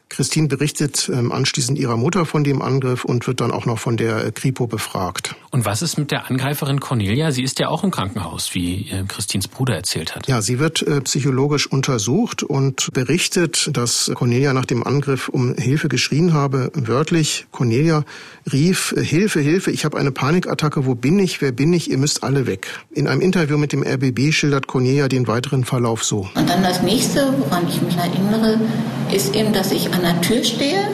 [0.09, 3.97] Christine berichtet ähm, anschließend ihrer Mutter von dem Angriff und wird dann auch noch von
[3.97, 5.35] der äh, Kripo befragt.
[5.51, 7.33] Und was ist mit der Angreiferin Cornelia?
[7.33, 10.29] Sie ist ja auch im Krankenhaus, wie äh, Christins Bruder erzählt hat.
[10.29, 15.89] Ja, sie wird äh, psychologisch untersucht und berichtet, dass Cornelia nach dem Angriff um Hilfe
[15.89, 16.71] geschrien habe.
[16.75, 18.05] Wörtlich, Cornelia
[18.53, 22.23] rief, Hilfe, Hilfe, ich habe eine Panikattacke, wo bin ich, wer bin ich, ihr müsst
[22.23, 22.69] alle weg.
[22.93, 26.29] In einem Interview mit dem RBB schildert Cornelia den weiteren Verlauf so.
[26.35, 28.61] Und dann das nächste, woran ich mich erinnere,
[29.13, 30.89] ist eben, dass ich an der Tür stehe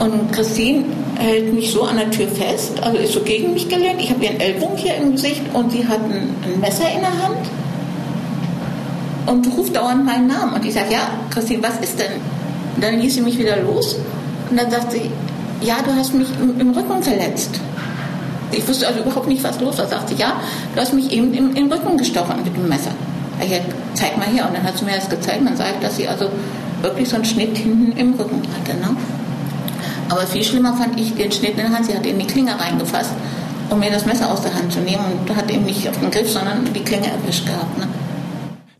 [0.00, 0.84] und Christine
[1.18, 4.00] hält mich so an der Tür fest, also ist so gegen mich gelehnt.
[4.00, 7.22] Ich habe ihren Ellbogen hier im Gesicht und sie hat ein, ein Messer in der
[7.22, 7.48] Hand
[9.26, 10.54] und ruft dauernd meinen Namen.
[10.54, 12.12] Und ich sage, ja, Christine, was ist denn?
[12.74, 13.96] Und dann ließ sie mich wieder los
[14.50, 15.10] und dann sagt sie,
[15.60, 17.60] ja, du hast mich im, im Rücken verletzt.
[18.50, 19.86] Ich wusste also überhaupt nicht, was los war.
[19.86, 20.40] Sagt sie, ja,
[20.74, 22.90] du hast mich eben im, im Rücken gestochen mit dem Messer.
[23.42, 23.58] Ich ja,
[23.94, 24.46] zeig mal her.
[24.46, 25.42] Und dann hat sie mir das gezeigt.
[25.42, 26.30] Man sagt, dass sie also
[26.80, 28.78] wirklich so einen Schnitt hinten im Rücken hatte.
[28.78, 28.96] Ne?
[30.08, 31.86] Aber viel schlimmer fand ich den Schnitt in der Hand.
[31.86, 33.12] Sie hat in die Klinge reingefasst,
[33.70, 35.04] um mir das Messer aus der Hand zu nehmen.
[35.26, 37.78] Und hat eben nicht auf den Griff, sondern die Klinge erwischt gehabt.
[37.78, 37.88] Ne?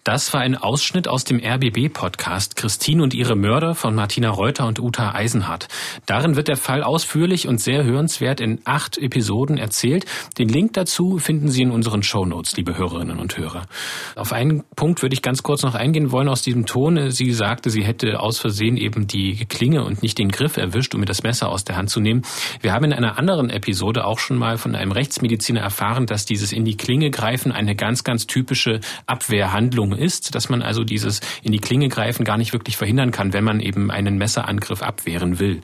[0.04, 4.80] Das war ein Ausschnitt aus dem RBB-Podcast Christine und ihre Mörder von Martina Reuter und
[4.80, 5.68] Uta Eisenhardt.
[6.06, 10.04] Darin wird der Fall ausführlich und sehr hörenswert in acht Episoden erzählt.
[10.38, 13.66] Den Link dazu finden Sie in unseren Shownotes, liebe Hörerinnen und Hörer.
[14.16, 17.12] Auf einen Punkt würde ich ganz kurz noch eingehen wollen aus diesem Ton.
[17.12, 21.00] Sie sagte, sie hätte aus Versehen eben die Klinge und nicht den Griff erwischt, um
[21.00, 22.22] mir das Messer aus der Hand zu nehmen.
[22.60, 26.50] Wir haben in einer anderen Episode auch schon mal von einem Rechtsmediziner erfahren, dass dieses
[26.50, 31.52] in die Klinge greifen eine ganz, ganz typische Abwehrhandlung ist, dass man also dieses in
[31.52, 35.62] die Klinge greifen gar nicht wirklich verhindern kann, wenn man eben einen Messerangriff abwehren will.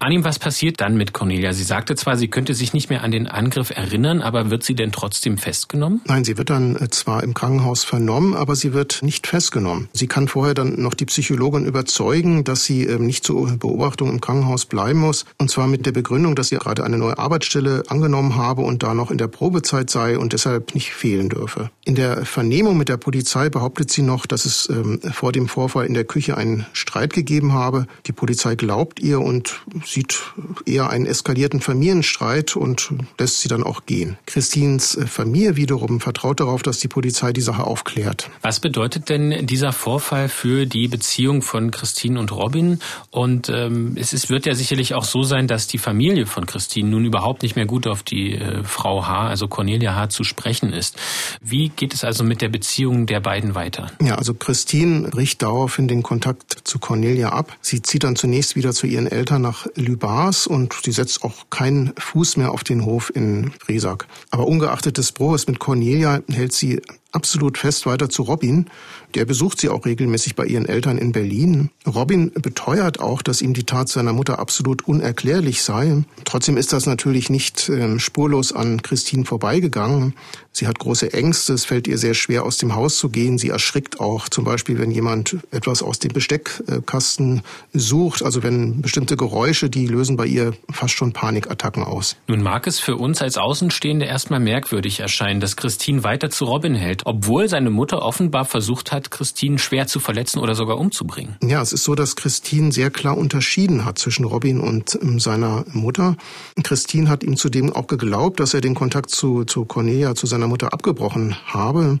[0.00, 1.52] Anim, was passiert dann mit Cornelia?
[1.52, 4.74] Sie sagte zwar, sie könnte sich nicht mehr an den Angriff erinnern, aber wird sie
[4.74, 6.00] denn trotzdem festgenommen?
[6.06, 9.88] Nein, sie wird dann äh, zwar im Krankenhaus vernommen, aber sie wird nicht festgenommen.
[9.92, 14.20] Sie kann vorher dann noch die Psychologin überzeugen, dass sie ähm, nicht zur Beobachtung im
[14.20, 15.24] Krankenhaus bleiben muss.
[15.38, 18.94] Und zwar mit der Begründung, dass sie gerade eine neue Arbeitsstelle angenommen habe und da
[18.94, 21.70] noch in der Probezeit sei und deshalb nicht fehlen dürfe.
[21.84, 25.46] In der Vernehmung mit der Polizei behauptet behauptet sie noch, dass es ähm, vor dem
[25.46, 27.86] Vorfall in der Küche einen Streit gegeben habe.
[28.06, 30.22] Die Polizei glaubt ihr und sieht
[30.64, 34.16] eher einen eskalierten Familienstreit und lässt sie dann auch gehen.
[34.24, 38.30] Christins äh, Familie wiederum vertraut darauf, dass die Polizei die Sache aufklärt.
[38.40, 42.78] Was bedeutet denn dieser Vorfall für die Beziehung von Christine und Robin?
[43.10, 46.88] Und ähm, es ist, wird ja sicherlich auch so sein, dass die Familie von Christine
[46.88, 50.72] nun überhaupt nicht mehr gut auf die äh, Frau H., also Cornelia H., zu sprechen
[50.72, 50.96] ist.
[51.42, 53.90] Wie geht es also mit der Beziehung der beiden weiter?
[54.00, 57.56] Ja, also Christine bricht daraufhin den Kontakt zu Cornelia ab.
[57.60, 61.92] Sie zieht dann zunächst wieder zu ihren Eltern nach Lübars und sie setzt auch keinen
[61.98, 64.06] Fuß mehr auf den Hof in Bresak.
[64.30, 66.80] Aber ungeachtet des Bruches mit Cornelia hält sie
[67.12, 68.66] absolut fest weiter zu Robin.
[69.14, 71.70] Der besucht sie auch regelmäßig bei ihren Eltern in Berlin.
[71.86, 76.04] Robin beteuert auch, dass ihm die Tat seiner Mutter absolut unerklärlich sei.
[76.24, 80.14] Trotzdem ist das natürlich nicht äh, spurlos an Christine vorbeigegangen.
[80.52, 83.38] Sie hat große Ängste, es fällt ihr sehr schwer, aus dem Haus zu gehen.
[83.38, 87.42] Sie erschrickt auch, zum Beispiel, wenn jemand etwas aus dem Besteckkasten
[87.72, 88.22] sucht.
[88.22, 92.16] Also wenn bestimmte Geräusche, die lösen bei ihr fast schon Panikattacken aus.
[92.26, 96.74] Nun mag es für uns als Außenstehende erstmal merkwürdig erscheinen, dass Christine weiter zu Robin
[96.74, 101.36] hält, obwohl seine Mutter offenbar versucht hat, Christine schwer zu verletzen oder sogar umzubringen.
[101.42, 105.64] Ja, es ist so, dass Christine sehr klar unterschieden hat zwischen Robin und ähm, seiner
[105.72, 106.16] Mutter.
[106.62, 110.48] Christine hat ihm zudem auch geglaubt, dass er den Kontakt zu, zu Cornelia, zu seiner
[110.48, 111.98] Mutter abgebrochen habe.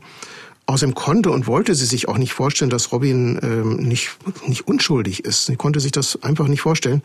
[0.66, 4.10] Außerdem konnte und wollte sie sich auch nicht vorstellen, dass Robin ähm, nicht,
[4.46, 5.46] nicht unschuldig ist.
[5.46, 7.02] Sie konnte sich das einfach nicht vorstellen.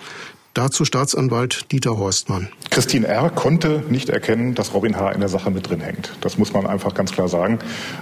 [0.53, 2.47] Dazu Staatsanwalt Dieter Horstmann.
[2.69, 3.31] Christine R.
[3.31, 5.09] konnte nicht erkennen, dass Robin H.
[5.11, 6.11] in der Sache mit drin hängt.
[6.21, 7.57] Das muss man einfach ganz klar sagen.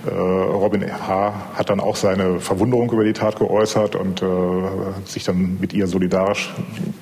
[0.06, 1.34] Äh, Robin H.
[1.54, 4.26] hat dann auch seine Verwunderung über die Tat geäußert und äh,
[5.06, 6.54] sich dann mit ihr solidarisch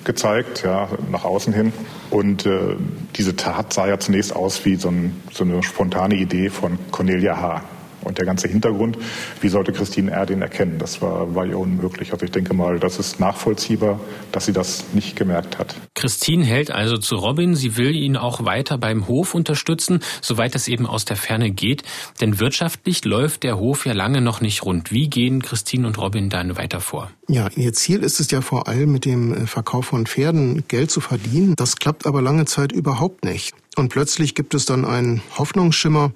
[0.03, 1.73] gezeigt, ja, nach außen hin.
[2.11, 2.75] Und äh,
[3.15, 7.41] diese Tat sah ja zunächst aus wie so, ein, so eine spontane Idee von Cornelia
[7.41, 7.63] H.
[8.01, 8.97] Und der ganze Hintergrund,
[9.41, 10.25] wie sollte Christine R.
[10.25, 10.77] den erkennen?
[10.79, 12.13] Das war, war ihr unmöglich.
[12.13, 13.99] Also ich denke mal, das ist nachvollziehbar,
[14.31, 15.75] dass sie das nicht gemerkt hat.
[15.95, 17.55] Christine hält also zu Robin.
[17.55, 21.83] Sie will ihn auch weiter beim Hof unterstützen, soweit es eben aus der Ferne geht.
[22.21, 24.91] Denn wirtschaftlich läuft der Hof ja lange noch nicht rund.
[24.91, 27.11] Wie gehen Christine und Robin dann weiter vor?
[27.27, 30.91] Ja, ihr Ziel ist es ja vor allem mit dem äh, Verkauf von Pferden Geld
[30.91, 31.53] zu verdienen.
[31.55, 33.53] Das klappt aber lange Zeit überhaupt nicht.
[33.75, 36.11] Und plötzlich gibt es dann einen Hoffnungsschimmer.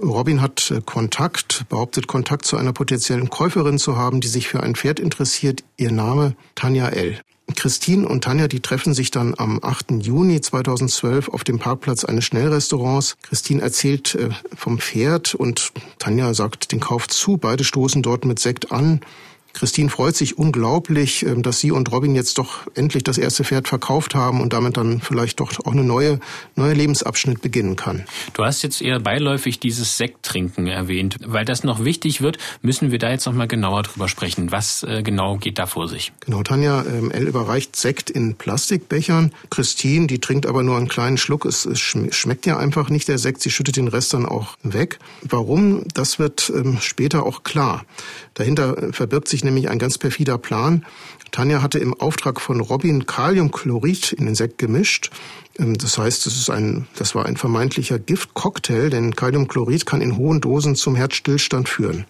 [0.00, 4.62] Robin hat äh, Kontakt, behauptet Kontakt zu einer potenziellen Käuferin zu haben, die sich für
[4.62, 5.64] ein Pferd interessiert.
[5.76, 7.18] Ihr Name Tanja L.
[7.56, 10.02] Christine und Tanja, die treffen sich dann am 8.
[10.02, 13.16] Juni 2012 auf dem Parkplatz eines Schnellrestaurants.
[13.22, 17.36] Christine erzählt äh, vom Pferd und Tanja sagt den Kauf zu.
[17.36, 19.00] Beide stoßen dort mit Sekt an.
[19.52, 23.68] Christine freut sich unglaublich, ähm, dass sie und Robin jetzt doch endlich das erste Pferd
[23.68, 26.20] verkauft haben und damit dann vielleicht doch auch eine neue,
[26.54, 28.04] neue Lebensabschnitt beginnen kann.
[28.34, 31.16] Du hast jetzt eher beiläufig dieses Sekttrinken erwähnt.
[31.24, 34.52] Weil das noch wichtig wird, müssen wir da jetzt noch mal genauer drüber sprechen.
[34.52, 36.12] Was äh, genau geht da vor sich?
[36.20, 37.26] Genau, Tanja ähm, L.
[37.26, 39.32] überreicht Sekt in Plastikbechern.
[39.50, 41.44] Christine, die trinkt aber nur einen kleinen Schluck.
[41.44, 43.42] Es, es schmeckt ja einfach nicht der Sekt.
[43.42, 44.98] Sie schüttet den Rest dann auch weg.
[45.22, 45.84] Warum?
[45.94, 47.84] Das wird ähm, später auch klar.
[48.38, 50.86] Dahinter verbirgt sich nämlich ein ganz perfider Plan.
[51.32, 55.10] Tanja hatte im Auftrag von Robin Kaliumchlorid in den Sekt gemischt.
[55.58, 60.16] Ähm, das heißt, das, ist ein, das war ein vermeintlicher Giftcocktail, denn Kaliumchlorid kann in
[60.16, 62.06] hohen Dosen zum Herzstillstand führen.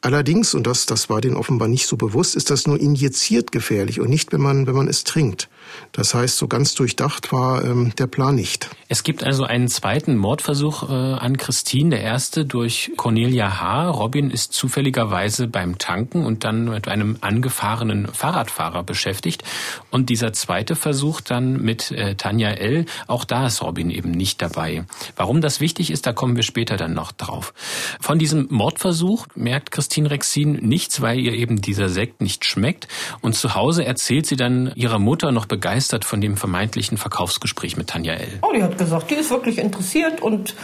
[0.00, 4.00] Allerdings, und das, das war denen offenbar nicht so bewusst, ist das nur injiziert gefährlich
[4.00, 5.48] und nicht, wenn man, wenn man es trinkt.
[5.92, 8.68] Das heißt, so ganz durchdacht war ähm, der Plan nicht.
[8.88, 13.90] Es gibt also einen zweiten Mordversuch äh, an Christine, der erste durch Cornelia H.
[13.90, 19.44] Robin ist zufälligerweise beim Tanken und dann mit einem angefahrenen Fahrradfahrer beschäftigt.
[19.90, 24.42] Und dieser zweite Versuch dann mit äh, Tanja L., auch da ist Robin eben nicht
[24.42, 24.84] dabei.
[25.16, 27.54] Warum das wichtig ist, da kommen wir später dann noch drauf.
[28.00, 32.88] Von diesem Mordversuch merkt Christine Rexin nichts, weil ihr eben dieser Sekt nicht schmeckt.
[33.20, 35.63] Und zu Hause erzählt sie dann ihrer Mutter noch begeistert
[36.04, 38.28] von dem vermeintlichen Verkaufsgespräch mit Tanja L.
[38.42, 40.54] Oh, die hat gesagt, die ist wirklich interessiert und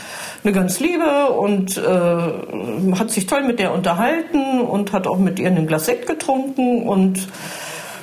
[0.45, 5.39] eine ganz liebe und äh, hat sich toll mit der unterhalten und hat auch mit
[5.39, 7.29] ihr einen Glas Sekt getrunken und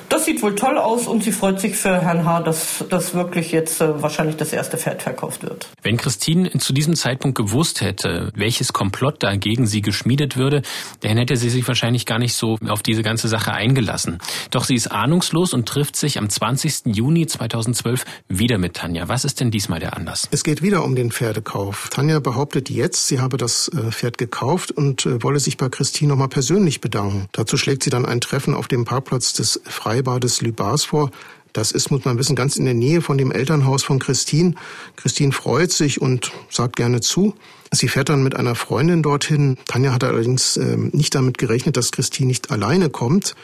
[0.08, 3.52] das sieht wohl toll aus und sie freut sich für Herrn H., dass, dass wirklich
[3.52, 5.68] jetzt äh, wahrscheinlich das erste Pferd verkauft wird.
[5.82, 10.62] Wenn Christine zu diesem Zeitpunkt gewusst hätte, welches Komplott dagegen sie geschmiedet würde,
[11.00, 14.18] dann hätte sie sich wahrscheinlich gar nicht so auf diese ganze Sache eingelassen.
[14.50, 16.86] Doch sie ist ahnungslos und trifft sich am 20.
[16.86, 19.08] Juni 2012 wieder mit Tanja.
[19.08, 20.28] Was ist denn diesmal der Anlass?
[20.30, 21.88] Es geht wieder um den Pferdekauf.
[21.90, 26.08] Tanja behauptet jetzt, sie habe das äh, Pferd gekauft und äh, wolle sich bei Christine
[26.10, 27.28] nochmal persönlich bedanken.
[27.32, 31.10] Dazu schlägt sie dann ein Treffen auf dem Parkplatz des Freien Freibades Lübars vor.
[31.52, 34.54] Das ist, muss man wissen, ganz in der Nähe von dem Elternhaus von Christine.
[34.94, 37.34] Christine freut sich und sagt gerne zu.
[37.72, 39.56] Sie fährt dann mit einer Freundin dorthin.
[39.66, 43.34] Tanja hat allerdings äh, nicht damit gerechnet, dass Christine nicht alleine kommt.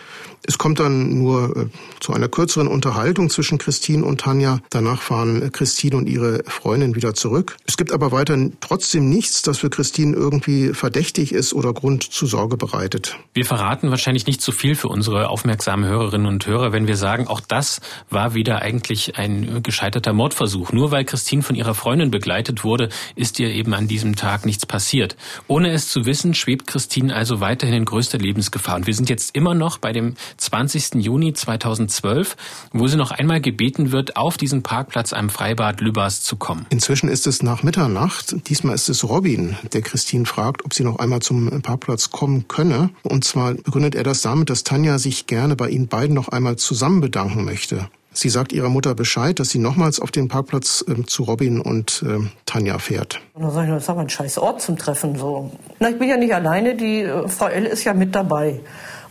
[0.46, 1.66] Es kommt dann nur äh,
[2.00, 4.60] zu einer kürzeren Unterhaltung zwischen Christine und Tanja.
[4.68, 7.56] Danach fahren äh, Christine und ihre Freundin wieder zurück.
[7.66, 12.26] Es gibt aber weiter trotzdem nichts, das für Christine irgendwie verdächtig ist oder Grund zu
[12.26, 13.16] Sorge bereitet.
[13.32, 17.26] Wir verraten wahrscheinlich nicht zu viel für unsere aufmerksamen Hörerinnen und Hörer, wenn wir sagen,
[17.26, 17.80] auch das
[18.10, 20.72] war wieder eigentlich ein gescheiterter Mordversuch.
[20.72, 24.66] Nur weil Christine von ihrer Freundin begleitet wurde, ist ihr eben an diesem Tag nichts
[24.66, 25.16] passiert.
[25.46, 28.76] Ohne es zu wissen, schwebt Christine also weiterhin in größter Lebensgefahr.
[28.76, 30.94] Und wir sind jetzt immer noch bei dem 20.
[30.96, 32.36] Juni 2012,
[32.72, 36.66] wo sie noch einmal gebeten wird, auf diesen Parkplatz am Freibad Lübars zu kommen.
[36.70, 38.36] Inzwischen ist es nach Mitternacht.
[38.48, 42.90] Diesmal ist es Robin, der Christine fragt, ob sie noch einmal zum Parkplatz kommen könne.
[43.02, 46.56] Und zwar begründet er das damit, dass Tanja sich gerne bei ihnen beiden noch einmal
[46.56, 47.88] zusammen bedanken möchte.
[48.16, 52.04] Sie sagt ihrer Mutter Bescheid, dass sie nochmals auf den Parkplatz äh, zu Robin und
[52.06, 53.20] äh, Tanja fährt.
[53.34, 55.18] Und dann sage ich, das ist aber ein scheiß Ort zum Treffen.
[55.18, 55.50] So.
[55.80, 57.66] Na, ich bin ja nicht alleine, die äh, Frau L.
[57.66, 58.60] ist ja mit dabei.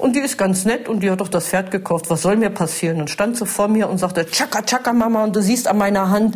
[0.03, 2.09] Und die ist ganz nett und die hat doch das Pferd gekauft.
[2.09, 2.99] Was soll mir passieren?
[2.99, 6.09] Und stand sie vor mir und sagte, Tschakka, Tschakka, Mama, und du siehst an meiner
[6.09, 6.35] Hand,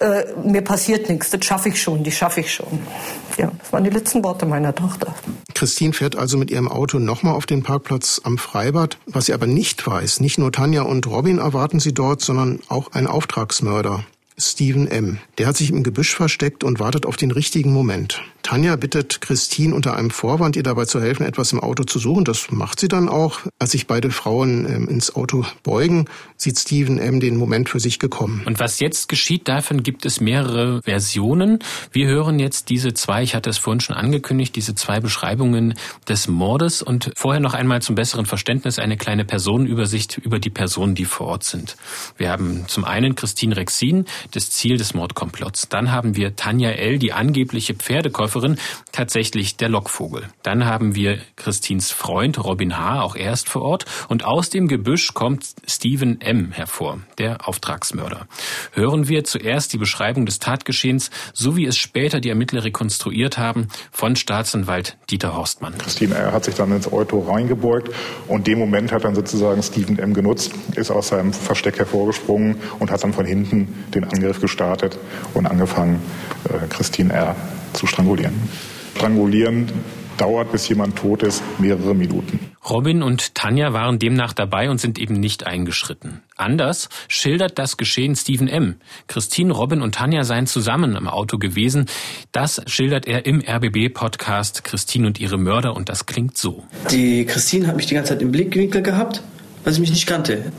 [0.00, 2.80] äh, mir passiert nichts, das schaffe ich schon, die schaffe ich schon.
[3.36, 5.14] Ja, das waren die letzten Worte meiner Tochter.
[5.54, 8.96] Christine fährt also mit ihrem Auto nochmal auf den Parkplatz am Freibad.
[9.04, 12.92] Was sie aber nicht weiß, nicht nur Tanja und Robin erwarten sie dort, sondern auch
[12.92, 14.02] ein Auftragsmörder.
[14.36, 15.18] Stephen M.
[15.38, 18.22] Der hat sich im Gebüsch versteckt und wartet auf den richtigen Moment.
[18.42, 22.24] Tanja bittet Christine unter einem Vorwand, ihr dabei zu helfen, etwas im Auto zu suchen.
[22.24, 23.40] Das macht sie dann auch.
[23.58, 27.20] Als sich beide Frauen ähm, ins Auto beugen, sieht Stephen M.
[27.20, 28.42] den Moment für sich gekommen.
[28.44, 31.60] Und was jetzt geschieht, davon gibt es mehrere Versionen.
[31.90, 35.74] Wir hören jetzt diese zwei, ich hatte es vorhin schon angekündigt, diese zwei Beschreibungen
[36.06, 40.94] des Mordes und vorher noch einmal zum besseren Verständnis eine kleine Personenübersicht über die Personen,
[40.94, 41.76] die vor Ort sind.
[42.18, 45.68] Wir haben zum einen Christine Rexin, das Ziel des Mordkomplotts.
[45.68, 48.56] Dann haben wir Tanja L., die angebliche Pferdekäuferin,
[48.92, 50.28] tatsächlich der Lockvogel.
[50.42, 53.84] Dann haben wir Christins Freund Robin H., auch er ist vor Ort.
[54.08, 56.52] Und aus dem Gebüsch kommt Stephen M.
[56.52, 58.26] hervor, der Auftragsmörder.
[58.72, 63.68] Hören wir zuerst die Beschreibung des Tatgeschehens, so wie es später die Ermittler rekonstruiert haben,
[63.90, 65.76] von Staatsanwalt Dieter Horstmann.
[65.78, 66.32] Christine R.
[66.32, 67.90] hat sich dann ins Auto reingebeugt
[68.28, 70.14] und den Moment hat dann sozusagen Stephen M.
[70.14, 74.98] genutzt, ist aus seinem Versteck hervorgesprungen und hat dann von hinten den Angriff gestartet
[75.34, 76.00] und angefangen,
[76.48, 77.36] äh, Christine R.
[77.72, 78.34] zu strangulieren.
[78.96, 79.72] Strangulieren
[80.16, 82.38] dauert, bis jemand tot ist, mehrere Minuten.
[82.68, 86.20] Robin und Tanja waren demnach dabei und sind eben nicht eingeschritten.
[86.36, 88.76] Anders schildert das Geschehen Stephen M.
[89.06, 91.86] Christine, Robin und Tanja seien zusammen im Auto gewesen.
[92.32, 96.64] Das schildert er im RBB-Podcast Christine und ihre Mörder und das klingt so.
[96.90, 99.22] Die Christine hat mich die ganze Zeit im Blickwinkel gehabt,
[99.64, 100.52] weil sie mich nicht kannte.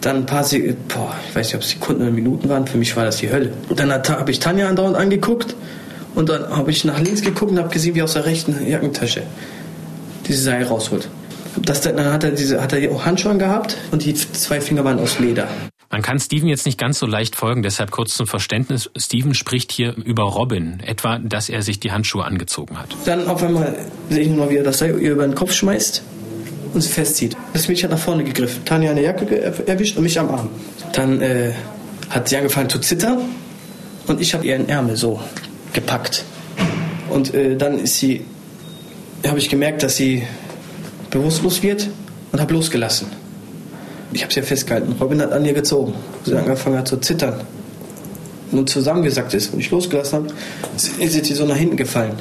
[0.00, 2.78] Dann ein paar Sekunden, boah, ich weiß nicht, ob es Sekunden oder Minuten waren, für
[2.78, 3.52] mich war das die Hölle.
[3.74, 5.56] Dann habe ich Tanja andauernd angeguckt
[6.14, 9.22] und dann habe ich nach links geguckt und habe gesehen, wie aus der rechten Jackentasche
[10.26, 11.08] diese Seil rausholt.
[11.62, 14.98] Das, dann hat er, diese, hat er auch Handschuhe gehabt und die zwei Finger waren
[14.98, 15.48] aus Leder.
[15.90, 18.90] Man kann Steven jetzt nicht ganz so leicht folgen, deshalb kurz zum Verständnis.
[18.96, 22.88] Steven spricht hier über Robin, etwa, dass er sich die Handschuhe angezogen hat.
[23.04, 23.76] Dann auf einmal
[24.10, 26.02] sehe ich nur wie er das Seil über den Kopf schmeißt
[26.76, 27.36] und sie festzieht.
[27.54, 28.64] Das Mädchen hat nach vorne gegriffen.
[28.64, 30.50] Tanja an der Jacke erwischt und mich am Arm.
[30.92, 31.52] Dann äh,
[32.10, 33.18] hat sie angefangen zu zittern
[34.06, 35.20] und ich habe ihren Ärmel so
[35.72, 36.24] gepackt.
[37.08, 38.24] Und äh, dann ist sie,
[39.26, 40.22] habe ich gemerkt, dass sie
[41.10, 41.88] bewusstlos wird
[42.30, 43.08] und habe losgelassen.
[44.12, 44.94] Ich habe sie ja festgehalten.
[45.00, 45.94] Robin hat an ihr gezogen.
[46.24, 47.40] Sie angefangen hat zu zittern.
[48.52, 49.52] Und zusammengesackt ist.
[49.52, 50.34] Und ich losgelassen habe,
[50.76, 52.12] ist sie so nach hinten gefallen.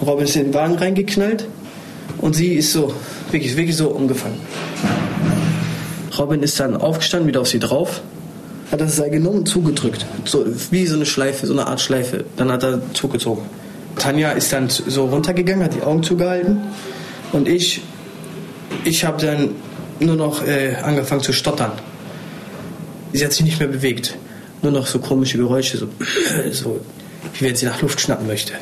[0.00, 1.46] Robin ist in den Wagen reingeknallt
[2.18, 2.92] und sie ist so,
[3.32, 4.36] wirklich, wirklich so umgefallen.
[6.18, 8.02] Robin ist dann aufgestanden, wieder auf sie drauf
[8.72, 10.06] hat das Seil genommen und zugedrückt.
[10.24, 12.24] So, wie so eine Schleife, so eine Art Schleife.
[12.38, 13.44] Dann hat er zugezogen.
[13.98, 16.58] Tanja ist dann so runtergegangen, hat die Augen zugehalten.
[17.32, 17.82] Und ich,
[18.84, 19.50] ich habe dann
[20.00, 21.72] nur noch äh, angefangen zu stottern.
[23.12, 24.16] Sie hat sich nicht mehr bewegt.
[24.62, 25.88] Nur noch so komische Geräusche, so,
[26.50, 26.80] so
[27.38, 28.54] wie wenn sie nach Luft schnappen möchte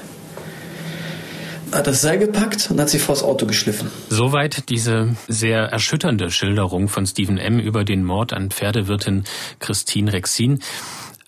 [1.72, 3.90] hat das Seil gepackt und hat sie vors Auto geschliffen.
[4.08, 7.58] Soweit diese sehr erschütternde Schilderung von Stephen M.
[7.58, 9.24] über den Mord an Pferdewirtin
[9.58, 10.60] Christine Rexin.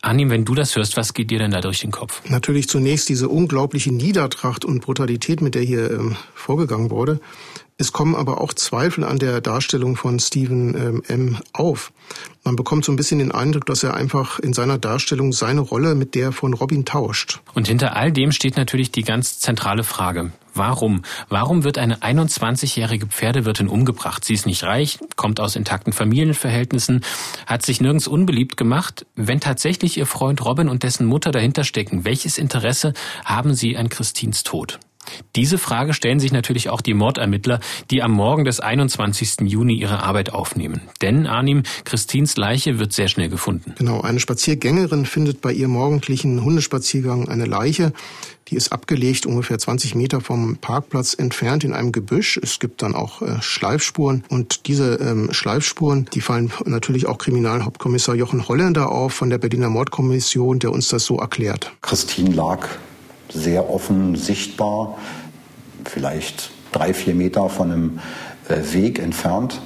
[0.05, 2.23] Anim, wenn du das hörst, was geht dir denn da durch den Kopf?
[2.29, 7.21] Natürlich zunächst diese unglaubliche Niedertracht und Brutalität, mit der hier ähm, vorgegangen wurde.
[7.83, 11.39] Es kommen aber auch Zweifel an der Darstellung von Stephen ähm, M.
[11.53, 11.93] auf.
[12.45, 15.97] Man bekommt so ein bisschen den Eindruck, dass er einfach in seiner Darstellung seine Rolle
[15.97, 17.41] mit der von Robin tauscht.
[17.55, 20.31] Und hinter all dem steht natürlich die ganz zentrale Frage.
[20.55, 21.03] Warum?
[21.29, 24.25] Warum wird eine 21-jährige Pferdewirtin umgebracht?
[24.25, 27.01] Sie ist nicht reich, kommt aus intakten Familienverhältnissen,
[27.49, 29.07] hat sich nirgends unbeliebt gemacht.
[29.17, 32.93] Wenn tatsächlich ihr Freund Robin und dessen Mutter dahinter stecken, welches Interesse
[33.25, 34.79] haben sie an Christins Tod?
[35.37, 37.61] Diese Frage stellen sich natürlich auch die Mordermittler,
[37.91, 39.41] die am Morgen des 21.
[39.43, 40.83] Juni ihre Arbeit aufnehmen.
[41.01, 43.75] Denn, Arnim, Christins Leiche wird sehr schnell gefunden.
[43.79, 47.93] Genau, eine Spaziergängerin findet bei ihr morgendlichen Hundespaziergang eine Leiche.
[48.49, 52.39] Die ist abgelegt, ungefähr 20 Meter vom Parkplatz entfernt in einem Gebüsch.
[52.43, 54.25] Es gibt dann auch äh, Schleifspuren.
[54.29, 59.71] Und diese ähm, Schleifspuren, die fallen natürlich auch Kriminalhauptkommissar Jochen Holländer auf von der Berliner
[59.71, 61.73] Mordkommission, der uns das so erklärt.
[61.81, 62.69] Christine lag
[63.33, 64.99] sehr offen sichtbar,
[65.85, 68.01] vielleicht drei, vier Meter von einem
[68.49, 69.61] äh, Weg entfernt,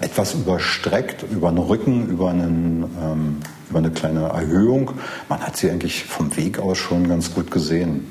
[0.00, 3.36] etwas überstreckt, über den Rücken, über, einen, ähm,
[3.70, 4.92] über eine kleine Erhöhung.
[5.28, 8.06] Man hat sie eigentlich vom Weg aus schon ganz gut gesehen,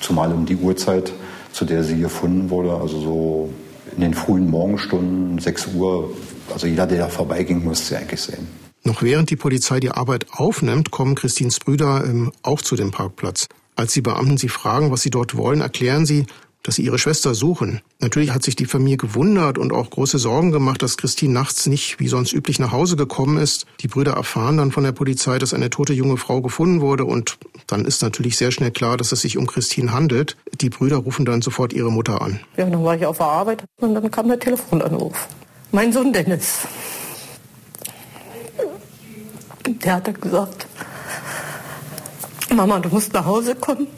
[0.00, 1.12] zumal um die Uhrzeit,
[1.52, 3.50] zu der sie gefunden wurde, also so
[3.94, 6.10] in den frühen Morgenstunden, 6 Uhr.
[6.52, 8.46] Also jeder, der da vorbeiging, musste sie eigentlich sehen.
[8.84, 13.48] Noch während die Polizei die Arbeit aufnimmt, kommen Christins Brüder ähm, auch zu dem Parkplatz.
[13.76, 16.26] Als die Beamten sie fragen, was sie dort wollen, erklären sie,
[16.62, 17.80] dass sie ihre Schwester suchen.
[18.00, 22.00] Natürlich hat sich die Familie gewundert und auch große Sorgen gemacht, dass Christine nachts nicht
[22.00, 23.66] wie sonst üblich nach Hause gekommen ist.
[23.80, 27.38] Die Brüder erfahren dann von der Polizei, dass eine tote junge Frau gefunden wurde und
[27.68, 30.36] dann ist natürlich sehr schnell klar, dass es sich um Christine handelt.
[30.60, 32.40] Die Brüder rufen dann sofort ihre Mutter an.
[32.56, 35.28] Ja, dann war ich auf der Arbeit und dann kam der Telefonanruf.
[35.70, 36.66] Mein Sohn Dennis.
[39.66, 40.66] Der hat gesagt,
[42.54, 43.88] Mama, du musst nach Hause kommen.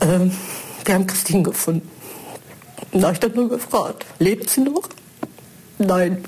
[0.00, 0.32] Ähm,
[0.84, 1.88] wir haben Christine gefunden.
[2.92, 4.88] Da habe ich dann nur gefragt, lebt sie noch?
[5.78, 6.24] Nein.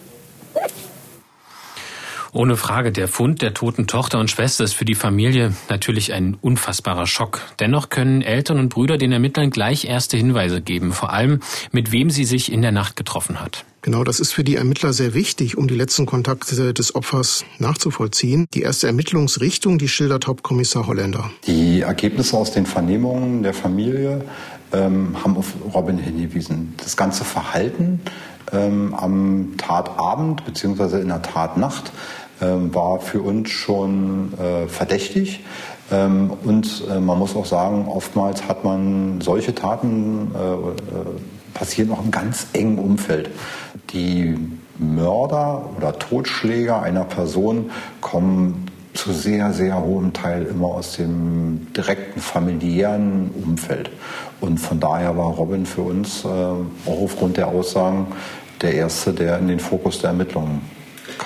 [2.33, 6.37] Ohne Frage, der Fund der toten Tochter und Schwester ist für die Familie natürlich ein
[6.41, 7.41] unfassbarer Schock.
[7.59, 11.41] Dennoch können Eltern und Brüder den Ermittlern gleich erste Hinweise geben, vor allem
[11.73, 13.65] mit wem sie sich in der Nacht getroffen hat.
[13.81, 18.47] Genau, das ist für die Ermittler sehr wichtig, um die letzten Kontakte des Opfers nachzuvollziehen.
[18.53, 21.31] Die erste Ermittlungsrichtung, die schildert Hauptkommissar Holländer.
[21.47, 24.25] Die Ergebnisse aus den Vernehmungen der Familie
[24.73, 26.75] ähm, haben auf Robin hingewiesen.
[26.77, 28.01] Das ganze Verhalten
[28.53, 31.01] ähm, am Tatabend bzw.
[31.01, 31.93] in der Tatnacht
[32.41, 35.41] war für uns schon äh, verdächtig.
[35.91, 41.21] Ähm, und äh, man muss auch sagen, oftmals hat man solche Taten äh
[41.59, 43.31] passieren auch im ganz engen Umfeld.
[43.91, 44.37] Die
[44.79, 47.71] Mörder oder Totschläger einer Person
[48.01, 53.91] kommen zu sehr, sehr hohem Teil immer aus dem direkten familiären Umfeld.
[54.41, 58.07] Und von daher war Robin für uns äh, auch aufgrund der Aussagen
[58.63, 60.61] der Erste, der in den Fokus der Ermittlungen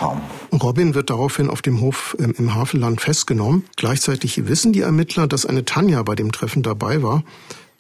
[0.03, 0.21] kam.
[0.53, 3.65] Robin wird daraufhin auf dem Hof ähm, im Hafenland festgenommen.
[3.77, 7.23] Gleichzeitig wissen die Ermittler, dass eine Tanja bei dem Treffen dabei war.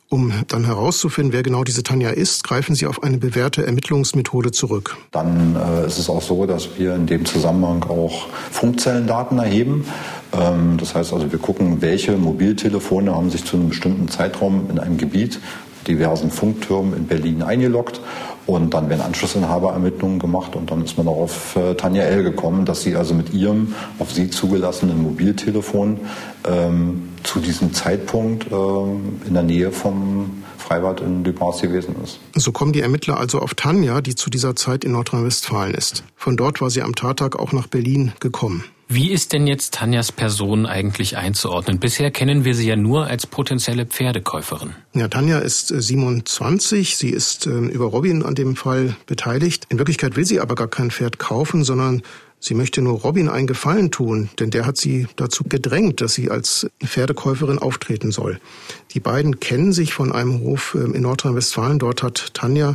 [0.08, 4.98] Um dann herauszufinden, wer genau diese Tanja ist, greifen Sie auf eine bewährte Ermittlungsmethode zurück.
[5.10, 9.86] Dann äh, ist es auch so, dass wir in dem Zusammenhang auch Funkzellendaten erheben.
[10.34, 14.78] Ähm, das heißt also, wir gucken, welche Mobiltelefone haben sich zu einem bestimmten Zeitraum in
[14.78, 15.40] einem Gebiet
[15.88, 18.00] diversen Funktürmen in Berlin eingeloggt
[18.46, 22.24] und dann werden Anschlussinhaberermittlungen gemacht und dann ist man auch auf äh, Tanja L.
[22.24, 26.00] gekommen, dass sie also mit ihrem auf sie zugelassenen Mobiltelefon
[26.44, 32.20] ähm, zu diesem Zeitpunkt ähm, in der Nähe vom Freibad in Lübars gewesen ist.
[32.34, 36.04] So kommen die Ermittler also auf Tanja, die zu dieser Zeit in Nordrhein-Westfalen ist.
[36.16, 38.64] Von dort war sie am Tattag auch nach Berlin gekommen.
[38.94, 41.78] Wie ist denn jetzt Tanjas Person eigentlich einzuordnen?
[41.78, 44.74] Bisher kennen wir sie ja nur als potenzielle Pferdekäuferin.
[44.92, 46.92] Ja, Tanja ist 27.
[46.92, 49.64] Äh, sie ist äh, über Robin an dem Fall beteiligt.
[49.70, 52.02] In Wirklichkeit will sie aber gar kein Pferd kaufen, sondern
[52.44, 56.28] Sie möchte nur Robin einen Gefallen tun, denn der hat sie dazu gedrängt, dass sie
[56.28, 58.40] als Pferdekäuferin auftreten soll.
[58.94, 61.78] Die beiden kennen sich von einem Hof ähm, in Nordrhein-Westfalen.
[61.78, 62.74] Dort hat Tanja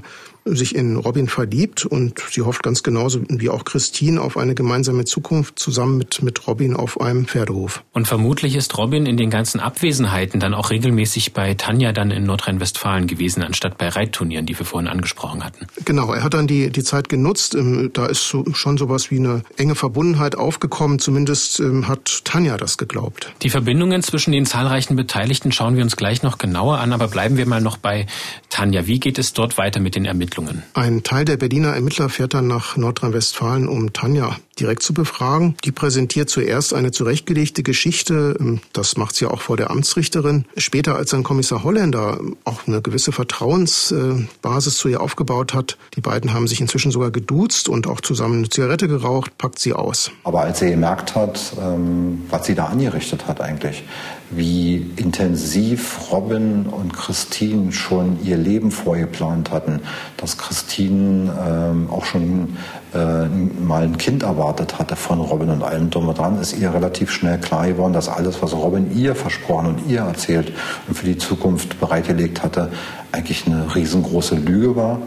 [0.55, 5.05] sich in Robin verliebt und sie hofft ganz genauso wie auch Christine auf eine gemeinsame
[5.05, 7.83] Zukunft zusammen mit, mit Robin auf einem Pferdehof.
[7.93, 12.23] Und vermutlich ist Robin in den ganzen Abwesenheiten dann auch regelmäßig bei Tanja dann in
[12.23, 15.67] Nordrhein-Westfalen gewesen, anstatt bei Reitturnieren, die wir vorhin angesprochen hatten.
[15.85, 17.55] Genau, er hat dann die, die Zeit genutzt.
[17.55, 20.99] Ähm, da ist so, schon sowas wie eine enge Verbundenheit aufgekommen.
[20.99, 23.33] Zumindest ähm, hat Tanja das geglaubt.
[23.41, 27.37] Die Verbindungen zwischen den zahlreichen Beteiligten schauen wir uns gleich noch genauer an, aber bleiben
[27.37, 28.05] wir mal noch bei
[28.49, 28.87] Tanja.
[28.87, 30.36] Wie geht es dort weiter mit den Ermittlungen?
[30.37, 30.63] Ermittlungen.
[30.73, 35.55] Ein Teil der Berliner Ermittler fährt dann nach Nordrhein-Westfalen, um Tanja direkt zu befragen.
[35.63, 38.59] Die präsentiert zuerst eine zurechtgelegte Geschichte.
[38.73, 40.45] Das macht sie auch vor der Amtsrichterin.
[40.57, 46.33] Später, als ein Kommissar Holländer auch eine gewisse Vertrauensbasis zu ihr aufgebaut hat, die beiden
[46.33, 50.11] haben sich inzwischen sogar geduzt und auch zusammen eine Zigarette geraucht, packt sie aus.
[50.23, 53.83] Aber als er gemerkt hat, ähm, was sie da angerichtet hat eigentlich,
[54.29, 59.81] wie intensiv Robin und Christine schon ihr Leben vorgeplant hatten,
[60.17, 62.57] dass Christine ähm, auch schon
[62.93, 63.25] äh,
[63.63, 67.11] mal ein Kind erwartet hatte von Robin und allem drum und dran, ist ihr relativ
[67.11, 70.51] schnell klar geworden, dass alles, was Robin ihr versprochen und ihr erzählt
[70.87, 72.71] und für die Zukunft bereitgelegt hatte,
[73.13, 74.99] eigentlich eine riesengroße Lüge war.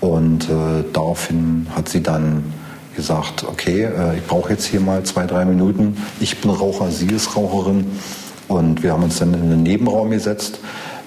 [0.00, 2.44] Und äh, daraufhin hat sie dann
[2.94, 5.96] gesagt, okay, äh, ich brauche jetzt hier mal zwei, drei Minuten.
[6.20, 7.86] Ich bin Raucher, sie ist Raucherin.
[8.48, 10.58] Und wir haben uns dann in einen Nebenraum gesetzt,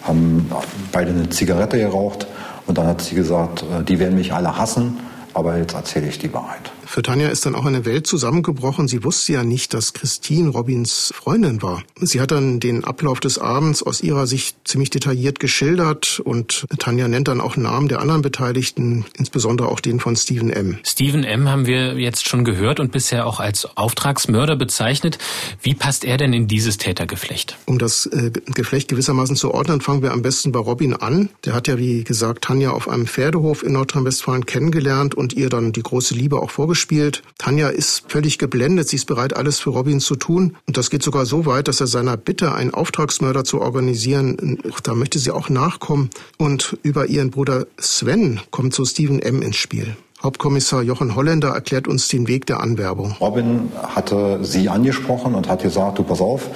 [0.03, 0.49] haben
[0.91, 2.27] beide eine Zigarette geraucht.
[2.67, 4.99] Und dann hat sie gesagt, äh, die werden mich alle hassen,
[5.33, 6.71] aber jetzt erzähle ich die Wahrheit.
[6.91, 8.89] Für Tanja ist dann auch eine Welt zusammengebrochen.
[8.89, 11.83] Sie wusste ja nicht, dass Christine Robins Freundin war.
[11.95, 17.07] Sie hat dann den Ablauf des Abends aus ihrer Sicht ziemlich detailliert geschildert und Tanja
[17.07, 20.79] nennt dann auch Namen der anderen Beteiligten, insbesondere auch den von Stephen M.
[20.83, 21.47] Stephen M.
[21.47, 25.17] haben wir jetzt schon gehört und bisher auch als Auftragsmörder bezeichnet.
[25.61, 27.57] Wie passt er denn in dieses Tätergeflecht?
[27.67, 31.29] Um das äh, Geflecht gewissermaßen zu ordnen, fangen wir am besten bei Robin an.
[31.45, 35.71] Der hat ja, wie gesagt, Tanja auf einem Pferdehof in Nordrhein-Westfalen kennengelernt und ihr dann
[35.71, 37.23] die große Liebe auch vorgestellt spielt.
[37.37, 40.57] Tanja ist völlig geblendet, sie ist bereit, alles für Robin zu tun.
[40.67, 44.95] Und das geht sogar so weit, dass er seiner Bitte, einen Auftragsmörder zu organisieren, da
[44.95, 46.09] möchte sie auch nachkommen.
[46.37, 49.41] Und über ihren Bruder Sven kommt so Stephen M.
[49.41, 49.95] ins Spiel.
[50.21, 53.15] Hauptkommissar Jochen Holländer erklärt uns den Weg der Anwerbung.
[53.19, 56.49] Robin hatte sie angesprochen und hat gesagt, du pass auf,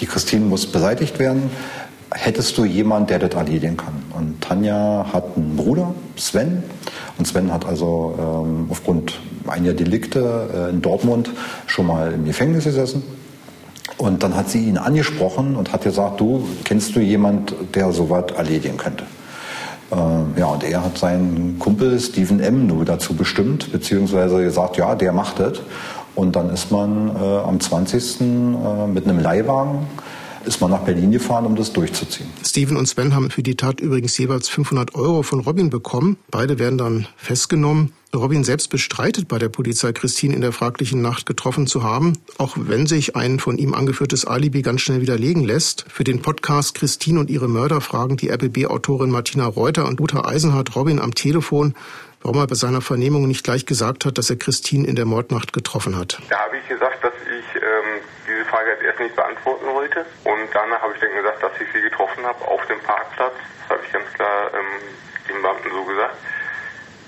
[0.00, 1.50] die Christine muss beseitigt werden.
[2.14, 4.02] Hättest du jemanden, der das erledigen kann?
[4.16, 6.62] Und Tanja hat einen Bruder, Sven,
[7.18, 11.30] und Sven hat also ähm, aufgrund einiger Delikte äh, in Dortmund
[11.66, 13.02] schon mal im Gefängnis gesessen
[13.98, 18.24] Und dann hat sie ihn angesprochen und hat gesagt, du, kennst du jemand, der sowas
[18.36, 19.04] erledigen könnte?
[19.90, 22.66] Äh, ja, und er hat seinen Kumpel Stephen M.
[22.66, 25.60] nur dazu bestimmt, beziehungsweise gesagt, ja, der macht das.
[26.14, 28.20] Und dann ist man äh, am 20.
[28.20, 28.24] Äh,
[28.86, 29.86] mit einem Leihwagen
[30.46, 32.28] ist man nach Berlin gefahren, um das durchzuziehen.
[32.44, 36.16] Steven und Sven haben für die Tat übrigens jeweils 500 Euro von Robin bekommen.
[36.30, 37.92] Beide werden dann festgenommen.
[38.14, 42.56] Robin selbst bestreitet bei der Polizei, Christine in der fraglichen Nacht getroffen zu haben, auch
[42.58, 45.86] wenn sich ein von ihm angeführtes Alibi ganz schnell widerlegen lässt.
[45.88, 50.76] Für den Podcast Christine und ihre Mörder fragen die RBB-Autorin Martina Reuter und Uta Eisenhardt
[50.76, 51.74] Robin am Telefon,
[52.20, 55.54] warum er bei seiner Vernehmung nicht gleich gesagt hat, dass er Christine in der Mordnacht
[55.54, 56.20] getroffen hat.
[56.28, 58.02] Da habe ich gesagt, dass ich ähm,
[58.32, 60.06] diese Frage als erst nicht beantworten wollte.
[60.24, 63.34] Und danach habe ich dann gesagt, dass ich sie getroffen habe auf dem Parkplatz.
[63.60, 64.80] Das habe ich ganz klar ähm,
[65.28, 66.16] dem Beamten so gesagt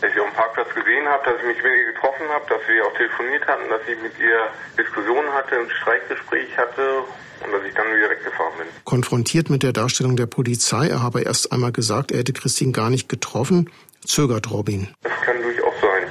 [0.05, 2.61] dass ich auf dem Parkplatz gesehen habe, dass ich mich mit ihr getroffen habe, dass
[2.69, 6.99] wir auch telefoniert hatten, dass ich mit ihr Diskussionen hatte, ein Streitgespräch hatte
[7.41, 8.67] und dass ich dann wieder weggefahren bin.
[8.85, 12.91] Konfrontiert mit der Darstellung der Polizei, er habe erst einmal gesagt, er hätte Christine gar
[12.91, 13.71] nicht getroffen,
[14.05, 14.89] zögert Robin.
[15.03, 16.05] Das kann durchaus sein.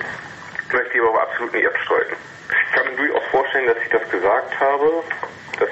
[0.67, 2.15] Ich möchte aber absolut nicht abstreiten.
[2.73, 5.03] Ich kann mir durchaus vorstellen, dass ich das gesagt habe.
[5.59, 5.69] Das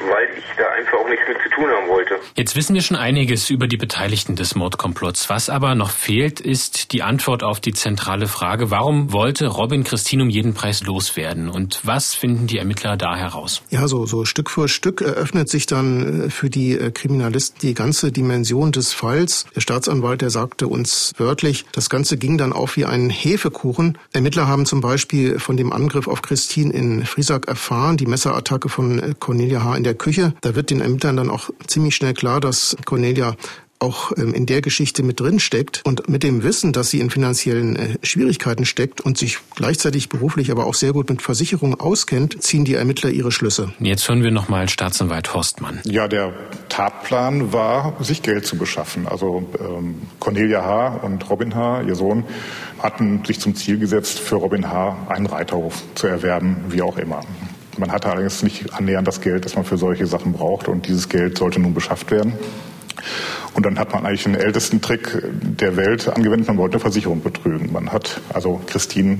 [0.00, 2.18] weil ich da einfach auch nichts mit zu tun haben wollte.
[2.34, 5.28] Jetzt wissen wir schon einiges über die Beteiligten des Mordkomplotts.
[5.28, 10.22] Was aber noch fehlt, ist die Antwort auf die zentrale Frage, warum wollte Robin Christine
[10.22, 11.48] um jeden Preis loswerden?
[11.48, 13.62] Und was finden die Ermittler da heraus?
[13.70, 17.74] Ja, so, so Stück für Stück eröffnet sich dann äh, für die äh, Kriminalisten die
[17.74, 19.46] ganze Dimension des Falls.
[19.54, 23.98] Der Staatsanwalt, der sagte uns wörtlich, das Ganze ging dann auf wie ein Hefekuchen.
[24.12, 28.98] Ermittler haben zum Beispiel von dem Angriff auf Christine in Friesack erfahren, die Messerattacke von
[28.98, 29.76] äh, Cornelia H.
[29.76, 30.34] in der Küche.
[30.42, 33.36] Da wird den Ermittlern dann auch ziemlich schnell klar, dass Cornelia
[33.80, 37.10] auch ähm, in der Geschichte mit drin steckt und mit dem Wissen, dass sie in
[37.10, 42.42] finanziellen äh, Schwierigkeiten steckt und sich gleichzeitig beruflich aber auch sehr gut mit Versicherungen auskennt,
[42.42, 43.72] ziehen die Ermittler ihre Schlüsse.
[43.78, 45.80] Jetzt hören wir nochmal Staatsanwalt Horstmann.
[45.84, 46.32] Ja, der
[46.68, 49.06] Tatplan war, sich Geld zu beschaffen.
[49.06, 51.00] Also ähm, Cornelia H.
[51.02, 52.24] und Robin H., ihr Sohn,
[52.82, 54.96] hatten sich zum Ziel gesetzt, für Robin H.
[55.08, 57.20] einen Reiterhof zu erwerben, wie auch immer.
[57.78, 60.68] Man hatte allerdings nicht annähernd das Geld, das man für solche Sachen braucht.
[60.68, 62.34] Und dieses Geld sollte nun beschafft werden.
[63.54, 66.48] Und dann hat man eigentlich den ältesten Trick der Welt angewendet.
[66.48, 67.72] Man wollte eine Versicherung betrügen.
[67.72, 69.18] Man hat also Christine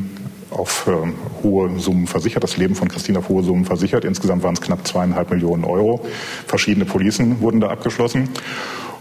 [0.50, 4.04] auf äh, hohe Summen versichert, das Leben von Christine auf hohe Summen versichert.
[4.04, 6.04] Insgesamt waren es knapp zweieinhalb Millionen Euro.
[6.46, 8.28] Verschiedene Policen wurden da abgeschlossen.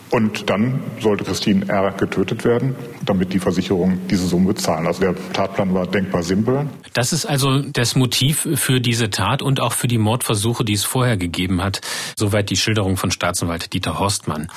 [0.09, 1.91] Und dann sollte Christine R.
[1.91, 4.87] getötet werden, damit die Versicherung diese Summe bezahlen.
[4.87, 6.67] Also der Tatplan war denkbar simpel.
[6.93, 10.83] Das ist also das Motiv für diese Tat und auch für die Mordversuche, die es
[10.83, 11.81] vorher gegeben hat.
[12.15, 14.47] Soweit die Schilderung von Staatsanwalt Dieter Horstmann.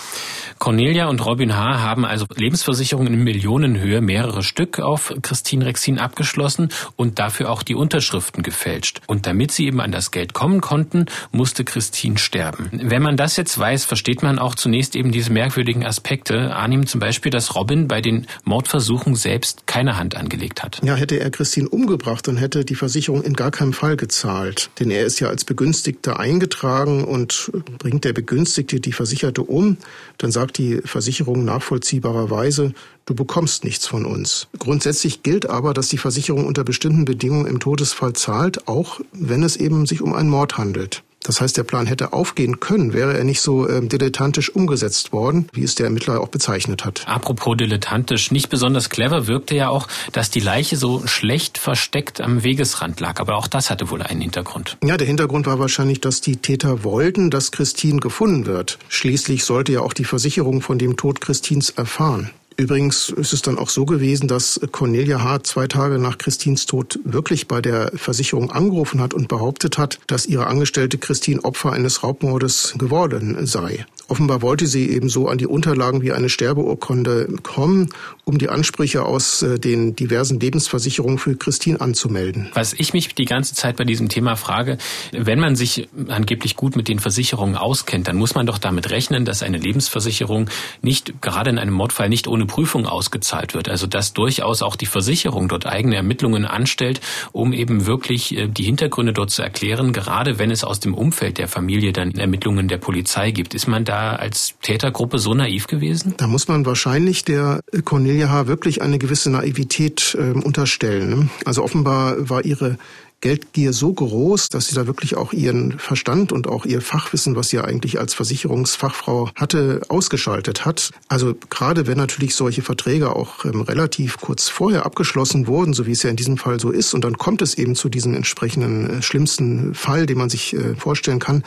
[0.58, 1.80] Cornelia und Robin H.
[1.80, 7.74] haben also Lebensversicherungen in Millionenhöhe, mehrere Stück auf Christine Rexin abgeschlossen und dafür auch die
[7.74, 9.00] Unterschriften gefälscht.
[9.06, 12.70] Und damit sie eben an das Geld kommen konnten, musste Christine sterben.
[12.72, 16.54] Wenn man das jetzt weiß, versteht man auch zunächst eben diese merkwürdigen Aspekte.
[16.54, 20.82] Annehmen zum Beispiel, dass Robin bei den Mordversuchen selbst keine Hand angelegt hat.
[20.84, 24.68] Ja, hätte er Christine umgebracht, dann hätte die Versicherung in gar keinem Fall gezahlt.
[24.78, 29.78] Denn er ist ja als Begünstigter eingetragen und bringt der Begünstigte die Versicherte um,
[30.18, 32.74] dann sagt die Versicherung nachvollziehbarerweise,
[33.06, 34.46] du bekommst nichts von uns.
[34.58, 39.56] Grundsätzlich gilt aber, dass die Versicherung unter bestimmten Bedingungen im Todesfall zahlt, auch wenn es
[39.56, 41.02] eben sich um einen Mord handelt.
[41.22, 45.48] Das heißt, der Plan hätte aufgehen können, wäre er nicht so äh, dilettantisch umgesetzt worden,
[45.52, 47.06] wie es der Ermittler auch bezeichnet hat.
[47.06, 52.42] Apropos dilettantisch, nicht besonders clever wirkte ja auch, dass die Leiche so schlecht versteckt am
[52.42, 53.20] Wegesrand lag.
[53.20, 54.78] Aber auch das hatte wohl einen Hintergrund.
[54.82, 58.78] Ja, der Hintergrund war wahrscheinlich, dass die Täter wollten, dass Christine gefunden wird.
[58.88, 62.30] Schließlich sollte ja auch die Versicherung von dem Tod Christins erfahren.
[62.60, 66.98] Übrigens ist es dann auch so gewesen, dass Cornelia Hart zwei Tage nach Christins Tod
[67.04, 72.02] wirklich bei der Versicherung angerufen hat und behauptet hat, dass ihre Angestellte Christine Opfer eines
[72.02, 73.86] Raubmordes geworden sei.
[74.10, 77.90] Offenbar wollte sie ebenso an die Unterlagen wie eine Sterbeurkunde kommen,
[78.24, 82.50] um die Ansprüche aus äh, den diversen Lebensversicherungen für Christine anzumelden.
[82.54, 84.78] Was ich mich die ganze Zeit bei diesem Thema frage,
[85.12, 89.24] wenn man sich angeblich gut mit den Versicherungen auskennt, dann muss man doch damit rechnen,
[89.24, 90.50] dass eine Lebensversicherung
[90.82, 93.68] nicht, gerade in einem Mordfall, nicht ohne Prüfung ausgezahlt wird.
[93.68, 98.64] Also dass durchaus auch die Versicherung dort eigene Ermittlungen anstellt, um eben wirklich äh, die
[98.64, 102.78] Hintergründe dort zu erklären, gerade wenn es aus dem Umfeld der Familie dann Ermittlungen der
[102.78, 103.54] Polizei gibt.
[103.54, 106.14] Ist man da als Tätergruppe so naiv gewesen?
[106.16, 108.48] Da muss man wahrscheinlich der Cornelia H.
[108.48, 111.10] wirklich eine gewisse Naivität äh, unterstellen.
[111.10, 111.28] Ne?
[111.44, 112.78] Also offenbar war ihre
[113.20, 117.50] Geldgier so groß, dass sie da wirklich auch ihren Verstand und auch ihr Fachwissen, was
[117.50, 120.90] sie ja eigentlich als Versicherungsfachfrau hatte, ausgeschaltet hat.
[121.08, 125.92] Also gerade wenn natürlich solche Verträge auch ähm, relativ kurz vorher abgeschlossen wurden, so wie
[125.92, 128.98] es ja in diesem Fall so ist, und dann kommt es eben zu diesem entsprechenden
[128.98, 131.44] äh, schlimmsten Fall, den man sich äh, vorstellen kann,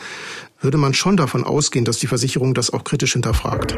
[0.60, 3.76] würde man schon davon ausgehen, dass die Versicherung das auch kritisch hinterfragt.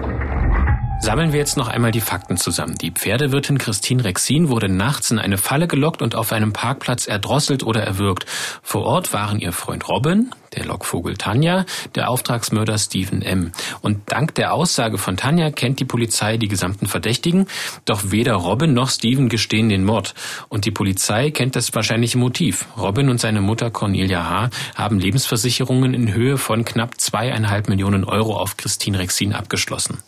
[0.98, 2.76] Sammeln wir jetzt noch einmal die Fakten zusammen.
[2.78, 7.62] Die Pferdewirtin Christine Rexin wurde nachts in eine Falle gelockt und auf einem Parkplatz erdrosselt
[7.62, 8.26] oder erwürgt.
[8.62, 13.52] Vor Ort waren ihr Freund Robin, der Lockvogel Tanja, der Auftragsmörder Stephen M.
[13.82, 17.46] Und dank der Aussage von Tanja kennt die Polizei die gesamten Verdächtigen,
[17.84, 20.14] doch weder Robin noch Stephen gestehen den Mord.
[20.48, 22.66] Und die Polizei kennt das wahrscheinliche Motiv.
[22.76, 24.50] Robin und seine Mutter Cornelia H.
[24.74, 29.98] haben Lebensversicherungen in Höhe von knapp zweieinhalb Millionen Euro auf Christine Rexin abgeschlossen.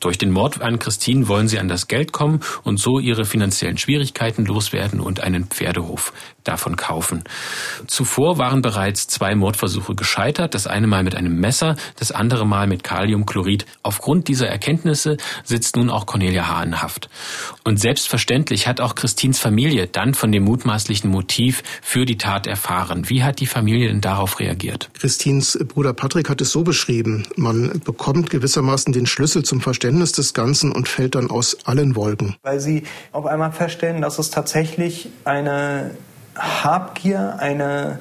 [0.00, 3.78] Durch den Mord an Christine wollen sie an das Geld kommen und so ihre finanziellen
[3.78, 6.12] Schwierigkeiten loswerden und einen Pferdehof
[6.48, 7.24] davon kaufen.
[7.86, 12.66] Zuvor waren bereits zwei Mordversuche gescheitert, das eine Mal mit einem Messer, das andere Mal
[12.66, 13.66] mit Kaliumchlorid.
[13.82, 16.62] Aufgrund dieser Erkenntnisse sitzt nun auch Cornelia H.
[16.62, 17.08] in Haft.
[17.64, 23.08] Und selbstverständlich hat auch Christins Familie dann von dem mutmaßlichen Motiv für die Tat erfahren.
[23.08, 24.90] Wie hat die Familie denn darauf reagiert?
[24.94, 30.34] Christins Bruder Patrick hat es so beschrieben, man bekommt gewissermaßen den Schlüssel zum Verständnis des
[30.34, 32.36] Ganzen und fällt dann aus allen Wolken.
[32.42, 35.90] Weil sie auf einmal feststellen, dass es tatsächlich eine
[36.36, 37.98] Habgier, eine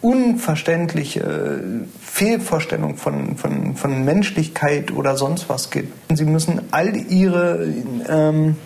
[0.00, 5.92] unverständliche Fehlvorstellung von, von, von Menschlichkeit oder sonst was gibt.
[6.16, 7.66] Sie müssen all ihre,
[8.08, 8.56] ähm,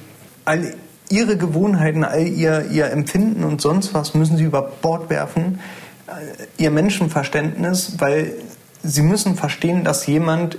[0.45, 0.75] all
[1.09, 5.61] ihre Gewohnheiten, all ihr, ihr Empfinden und sonst was müssen sie über Bord werfen,
[6.07, 8.35] äh, ihr Menschenverständnis, weil
[8.83, 10.59] sie müssen verstehen, dass jemand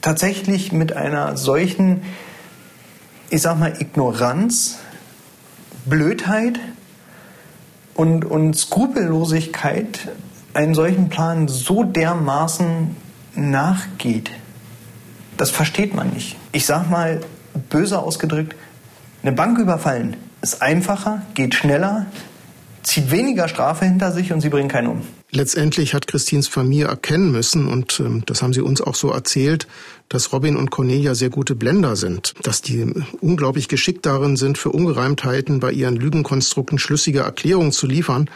[0.00, 2.02] tatsächlich mit einer solchen,
[3.30, 4.78] ich sag mal, Ignoranz,
[5.84, 6.58] Blödheit,
[8.00, 10.08] und, und Skrupellosigkeit
[10.54, 12.96] einen solchen Plan so dermaßen
[13.34, 14.30] nachgeht.
[15.36, 16.38] Das versteht man nicht.
[16.52, 17.20] Ich sag mal,
[17.68, 18.56] böse ausgedrückt,
[19.22, 22.06] eine Bank überfallen ist einfacher, geht schneller,
[22.82, 25.02] zieht weniger Strafe hinter sich und sie bringen keinen um.
[25.32, 29.68] Letztendlich hat Christins Familie erkennen müssen, und ähm, das haben sie uns auch so erzählt,
[30.08, 34.70] dass Robin und Cornelia sehr gute Blender sind, dass die unglaublich geschickt darin sind, für
[34.70, 38.28] Ungereimtheiten bei ihren Lügenkonstrukten schlüssige Erklärungen zu liefern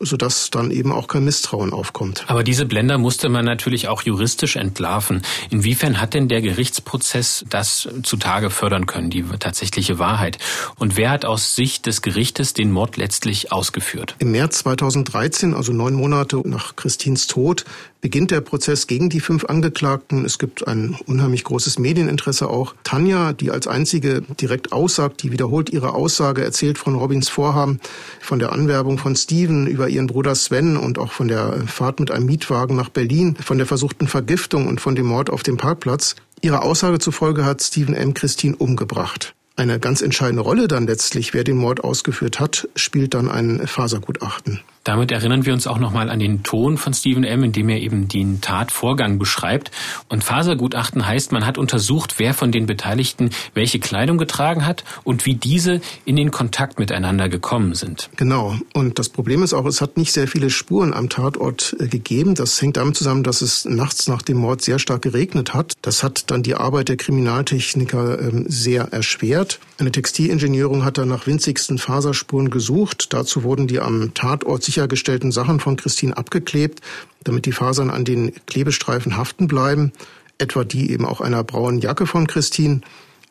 [0.00, 2.24] sodass dann eben auch kein Misstrauen aufkommt.
[2.28, 5.22] Aber diese Blender musste man natürlich auch juristisch entlarven.
[5.50, 10.38] Inwiefern hat denn der Gerichtsprozess das zutage fördern können, die tatsächliche Wahrheit?
[10.76, 14.16] Und wer hat aus Sicht des Gerichtes den Mord letztlich ausgeführt?
[14.18, 17.64] Im März 2013, also neun Monate nach Christins Tod,
[18.00, 20.24] beginnt der Prozess gegen die fünf Angeklagten.
[20.24, 22.74] Es gibt ein unheimlich großes Medieninteresse auch.
[22.84, 27.80] Tanja, die als einzige direkt aussagt, die wiederholt ihre Aussage, erzählt von Robins Vorhaben,
[28.20, 32.10] von der Anwerbung von Steven über ihren Bruder Sven und auch von der Fahrt mit
[32.10, 36.14] einem Mietwagen nach Berlin, von der versuchten Vergiftung und von dem Mord auf dem Parkplatz.
[36.40, 38.14] Ihrer Aussage zufolge hat Steven M.
[38.14, 39.34] Christine umgebracht.
[39.56, 44.60] Eine ganz entscheidende Rolle dann letztlich, wer den Mord ausgeführt hat, spielt dann ein Fasergutachten.
[44.84, 47.80] Damit erinnern wir uns auch nochmal an den Ton von Stephen M., in dem er
[47.80, 49.70] eben den Tatvorgang beschreibt.
[50.08, 55.26] Und Fasergutachten heißt, man hat untersucht, wer von den Beteiligten welche Kleidung getragen hat und
[55.26, 58.10] wie diese in den Kontakt miteinander gekommen sind.
[58.16, 58.56] Genau.
[58.72, 62.34] Und das Problem ist auch, es hat nicht sehr viele Spuren am Tatort äh, gegeben.
[62.34, 65.74] Das hängt damit zusammen, dass es nachts nach dem Mord sehr stark geregnet hat.
[65.82, 69.60] Das hat dann die Arbeit der Kriminaltechniker ähm, sehr erschwert.
[69.78, 73.12] Eine Textilingenieurin hat dann nach winzigsten Faserspuren gesucht.
[73.12, 76.80] Dazu wurden die am Tatort sichergestellten Sachen von Christine abgeklebt,
[77.24, 79.92] damit die Fasern an den Klebestreifen haften bleiben,
[80.36, 82.82] etwa die eben auch einer braunen Jacke von Christine.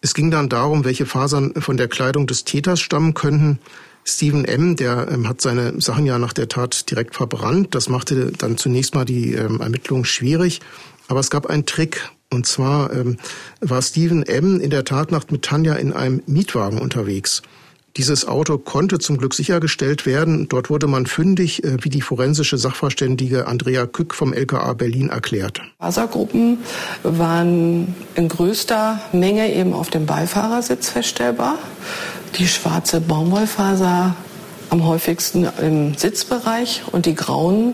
[0.01, 3.59] Es ging dann darum, welche Fasern von der Kleidung des Täters stammen könnten.
[4.03, 7.75] Stephen M., der ähm, hat seine Sachen ja nach der Tat direkt verbrannt.
[7.75, 10.61] Das machte dann zunächst mal die ähm, Ermittlungen schwierig.
[11.07, 12.09] Aber es gab einen Trick.
[12.29, 13.17] Und zwar ähm,
[13.61, 14.59] war Stephen M.
[14.59, 17.41] in der Tatnacht mit Tanja in einem Mietwagen unterwegs.
[17.97, 20.47] Dieses Auto konnte zum Glück sichergestellt werden.
[20.49, 25.61] Dort wurde man fündig, äh, wie die forensische Sachverständige Andrea Kück vom LKA Berlin erklärt.
[25.79, 26.59] Fasergruppen
[27.01, 31.57] waren in größter Menge eben auf dem Beifahrersitz feststellbar.
[32.37, 34.15] Die schwarze Baumwollfaser
[34.69, 37.73] am häufigsten im Sitzbereich und die grauen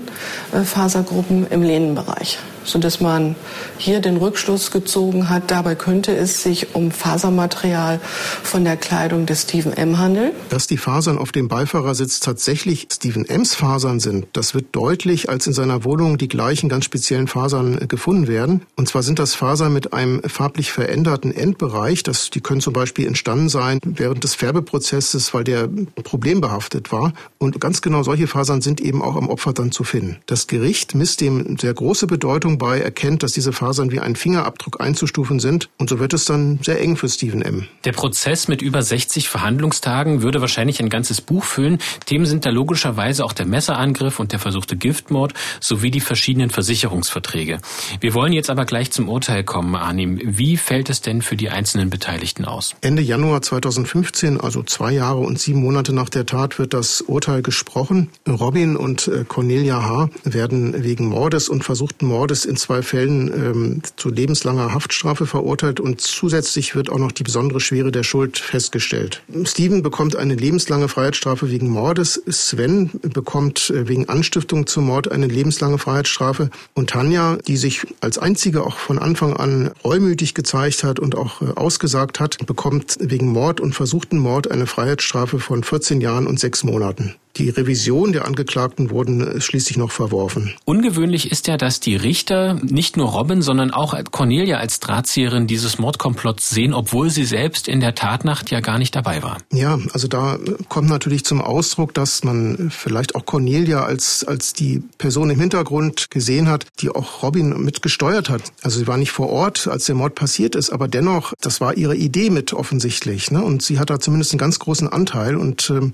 [0.54, 2.38] äh, Fasergruppen im Lehnenbereich.
[2.64, 3.36] Sodass man
[3.78, 8.00] hier den Rückschluss gezogen hat, dabei könnte es sich um Fasermaterial
[8.44, 9.98] von der Kleidung des Stephen M.
[9.98, 10.32] handeln.
[10.50, 15.48] Dass die Fasern auf dem Beifahrersitz tatsächlich Stephen M.s Fasern sind, das wird deutlich, als
[15.48, 18.62] in seiner Wohnung die gleichen ganz speziellen Fasern gefunden werden.
[18.76, 22.04] Und zwar sind das Fasern mit einem farblich veränderten Endbereich.
[22.04, 25.70] Das, die können zum Beispiel entstanden sein während des Färbeprozesses, weil der
[26.04, 27.14] problembehaftet war.
[27.38, 30.18] Und ganz genau solche Fasern sind eben auch am Opfer dann zu finden.
[30.26, 34.82] Das Gericht misst dem sehr große Bedeutung bei, erkennt, dass diese Fasern wie ein Fingerabdruck
[34.82, 35.70] einzustufen sind.
[35.78, 37.68] Und so wird es dann sehr eng für Stephen M.
[37.86, 41.80] Der Prozess mit über 60 Verhandlungstagen würde wahrscheinlich ein ganzes Buch füllen.
[42.06, 47.60] Themen sind da logischerweise auch der Messerangriff und der versuchte Giftmord sowie die verschiedenen Versicherungsverträge.
[48.00, 50.20] Wir wollen jetzt aber gleich zum Urteil kommen, Arnim.
[50.24, 52.76] Wie fällt es denn für die einzelnen Beteiligten aus?
[52.82, 57.42] Ende Januar 2015, also zwei Jahre und sieben Monate nach der Tat, wird das Urteil
[57.42, 58.10] gesprochen.
[58.28, 60.10] Robin und äh, Cornelia H.
[60.24, 66.02] werden wegen Mordes und versuchten Mordes in zwei Fällen ähm, zu lebenslanger Haftstrafe verurteilt und
[66.02, 69.22] zusätzlich wird auch noch die besondere Schwere der Schuld festgestellt.
[69.46, 72.22] Steven bekommt eine lebenslange Freiheitsstrafe wegen Mordes.
[72.28, 76.50] Sven bekommt äh, wegen Anstiftung zum Mord eine lebenslange Freiheitsstrafe.
[76.74, 81.42] Und Tanja, die sich als einzige auch von Anfang an reumütig gezeigt hat und auch
[81.42, 86.40] äh, ausgesagt hat, bekommt wegen Mord und versuchten Mord eine Freiheitsstrafe von 14 Jahren und
[86.40, 87.16] sechs Monaten.
[87.38, 90.54] Die Revision der Angeklagten wurden schließlich noch verworfen.
[90.66, 95.80] Ungewöhnlich ist ja, dass die Richter nicht nur Robin, sondern auch Cornelia als Drahtzieherin dieses
[95.80, 99.40] Mordkomplotts sehen, obwohl sie selbst in der Tatnacht ja gar nicht dabei war.
[99.52, 100.38] Ja, also da
[100.70, 106.12] kommt natürlich zum Ausdruck, dass man vielleicht auch Cornelia als, als die Person im Hintergrund
[106.12, 108.44] gesehen hat, die auch Robin mitgesteuert hat.
[108.62, 111.76] Also sie war nicht vor Ort, als der Mord passiert ist, aber dennoch, das war
[111.78, 113.32] ihre Idee mit offensichtlich.
[113.32, 113.44] Ne?
[113.44, 115.94] Und sie hat da zumindest einen ganz großen Anteil und ähm,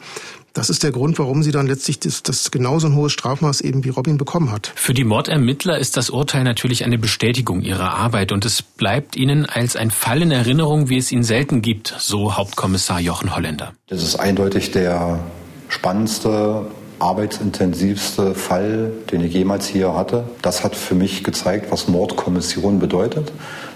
[0.54, 3.84] das ist der Grund, warum sie dann letztlich das, das genauso ein hohes Strafmaß eben
[3.84, 4.72] wie Robin bekommen hat.
[4.76, 9.45] Für die Mordermittler ist das Urteil natürlich eine Bestätigung ihrer Arbeit und es bleibt ihnen
[9.45, 13.74] als ein Fall in Erinnerung, wie es ihn selten gibt, so Hauptkommissar Jochen Holländer.
[13.88, 15.20] Das ist eindeutig der
[15.68, 16.66] spannendste
[17.00, 20.26] arbeitsintensivste Fall, den ich jemals hier hatte.
[20.41, 23.32] Das hat für mich gezeigt, was Mordkommission bedeutet,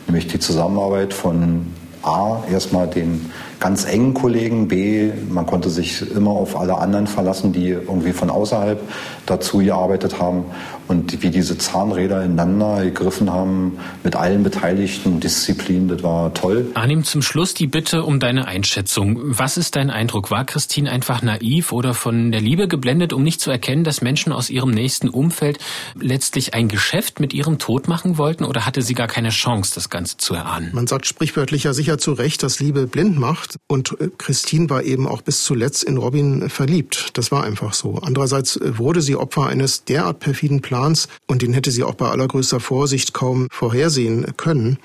[0.08, 1.68] nämlich die Zusammenarbeit von
[2.02, 3.32] A, erstmal den
[3.64, 8.30] ganz engen Kollegen, B, man konnte sich immer auf alle anderen verlassen, die irgendwie von
[8.30, 8.78] außerhalb
[9.26, 10.46] dazu gearbeitet haben
[10.88, 16.68] und wie diese Zahnräder ineinander gegriffen haben mit allen Beteiligten, Disziplin, das war toll.
[16.74, 19.20] Arnim, zum Schluss die Bitte um deine Einschätzung.
[19.24, 20.30] Was ist dein Eindruck?
[20.30, 24.34] War Christine einfach naiv oder von der Liebe geblendet, um nicht zu erkennen, dass Menschen
[24.34, 25.58] aus ihrem nächsten Umfeld
[26.00, 29.90] letztlich ein Geschäft mit ihrem Tod machen wollten oder hatte sie gar keine Chance, das
[29.90, 30.72] Ganze zu erahnen?
[30.74, 33.56] Man sagt sprichwörtlich ja sicher zu Recht, dass Liebe blind macht.
[33.68, 37.12] Und äh, Christine war eben auch bis zuletzt in Robin verliebt.
[37.14, 38.00] Das war einfach so.
[38.00, 42.10] Andererseits äh, wurde sie Opfer eines derart perfiden Plans und den hätte sie auch bei
[42.10, 44.78] allergrößter Vorsicht kaum vorhersehen können.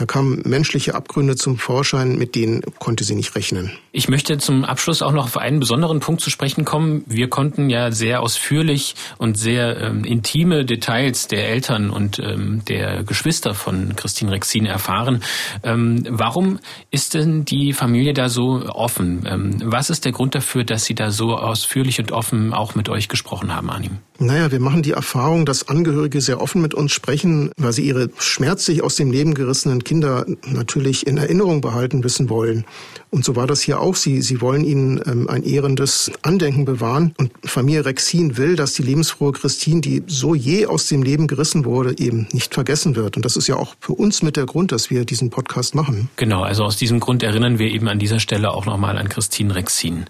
[0.00, 3.70] Da kamen menschliche Abgründe zum Vorschein, mit denen konnte sie nicht rechnen.
[3.92, 7.04] Ich möchte zum Abschluss auch noch auf einen besonderen Punkt zu sprechen kommen.
[7.06, 13.04] Wir konnten ja sehr ausführlich und sehr ähm, intime Details der Eltern und ähm, der
[13.04, 15.22] Geschwister von Christine Rexin erfahren.
[15.62, 19.26] Ähm, warum ist denn die Familie da so offen?
[19.26, 22.88] Ähm, was ist der Grund dafür, dass sie da so ausführlich und offen auch mit
[22.88, 23.98] euch gesprochen haben, Anim?
[24.22, 28.10] Naja, wir machen die Erfahrung, dass Angehörige sehr offen mit uns sprechen, weil sie ihre
[28.18, 32.66] schmerzlich aus dem Leben gerissenen Kinder natürlich in Erinnerung behalten wissen wollen.
[33.08, 33.96] Und so war das hier auch.
[33.96, 37.14] Sie, sie wollen ihnen ähm, ein ehrendes Andenken bewahren.
[37.16, 41.64] Und Familie Rexin will, dass die lebensfrohe Christine, die so je aus dem Leben gerissen
[41.64, 43.16] wurde, eben nicht vergessen wird.
[43.16, 46.10] Und das ist ja auch für uns mit der Grund, dass wir diesen Podcast machen.
[46.16, 49.54] Genau, also aus diesem Grund erinnern wir eben an dieser Stelle auch nochmal an Christine
[49.54, 50.04] Rexin.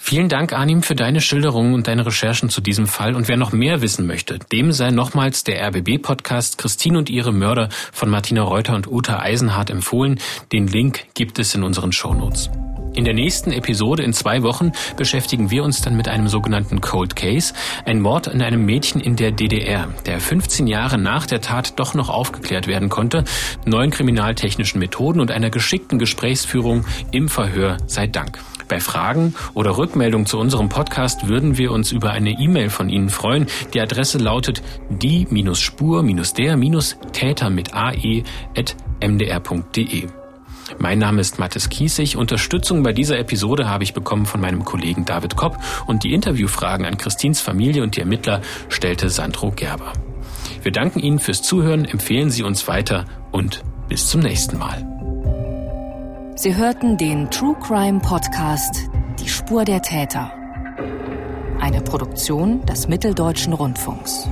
[0.00, 3.14] Vielen Dank, Arnim, für deine Schilderungen und deine Recherchen zu diesem Fall.
[3.14, 7.68] Und wer noch mehr wissen möchte, dem sei nochmals der RBB-Podcast Christine und ihre Mörder
[7.92, 10.18] von Martina Reuter und Uta Eisenhardt empfohlen.
[10.52, 12.48] Den Link gibt es in unseren Shownotes.
[12.94, 17.14] In der nächsten Episode in zwei Wochen beschäftigen wir uns dann mit einem sogenannten Cold
[17.14, 17.52] Case,
[17.84, 21.94] ein Mord an einem Mädchen in der DDR, der 15 Jahre nach der Tat doch
[21.94, 23.24] noch aufgeklärt werden konnte,
[23.66, 28.38] neuen kriminaltechnischen Methoden und einer geschickten Gesprächsführung im Verhör sei Dank.
[28.68, 33.08] Bei Fragen oder Rückmeldungen zu unserem Podcast würden wir uns über eine E-Mail von Ihnen
[33.08, 33.46] freuen.
[33.72, 38.26] Die Adresse lautet die-spur-der-täter mit ae.mdr.de.
[40.78, 42.16] Mein Name ist Mathis Kiesig.
[42.16, 45.56] Unterstützung bei dieser Episode habe ich bekommen von meinem Kollegen David Kopp
[45.86, 49.94] und die Interviewfragen an Christins Familie und die Ermittler stellte Sandro Gerber.
[50.62, 54.97] Wir danken Ihnen fürs Zuhören, empfehlen Sie uns weiter und bis zum nächsten Mal.
[56.40, 60.30] Sie hörten den True Crime Podcast Die Spur der Täter.
[61.58, 64.28] Eine Produktion des Mitteldeutschen Rundfunks.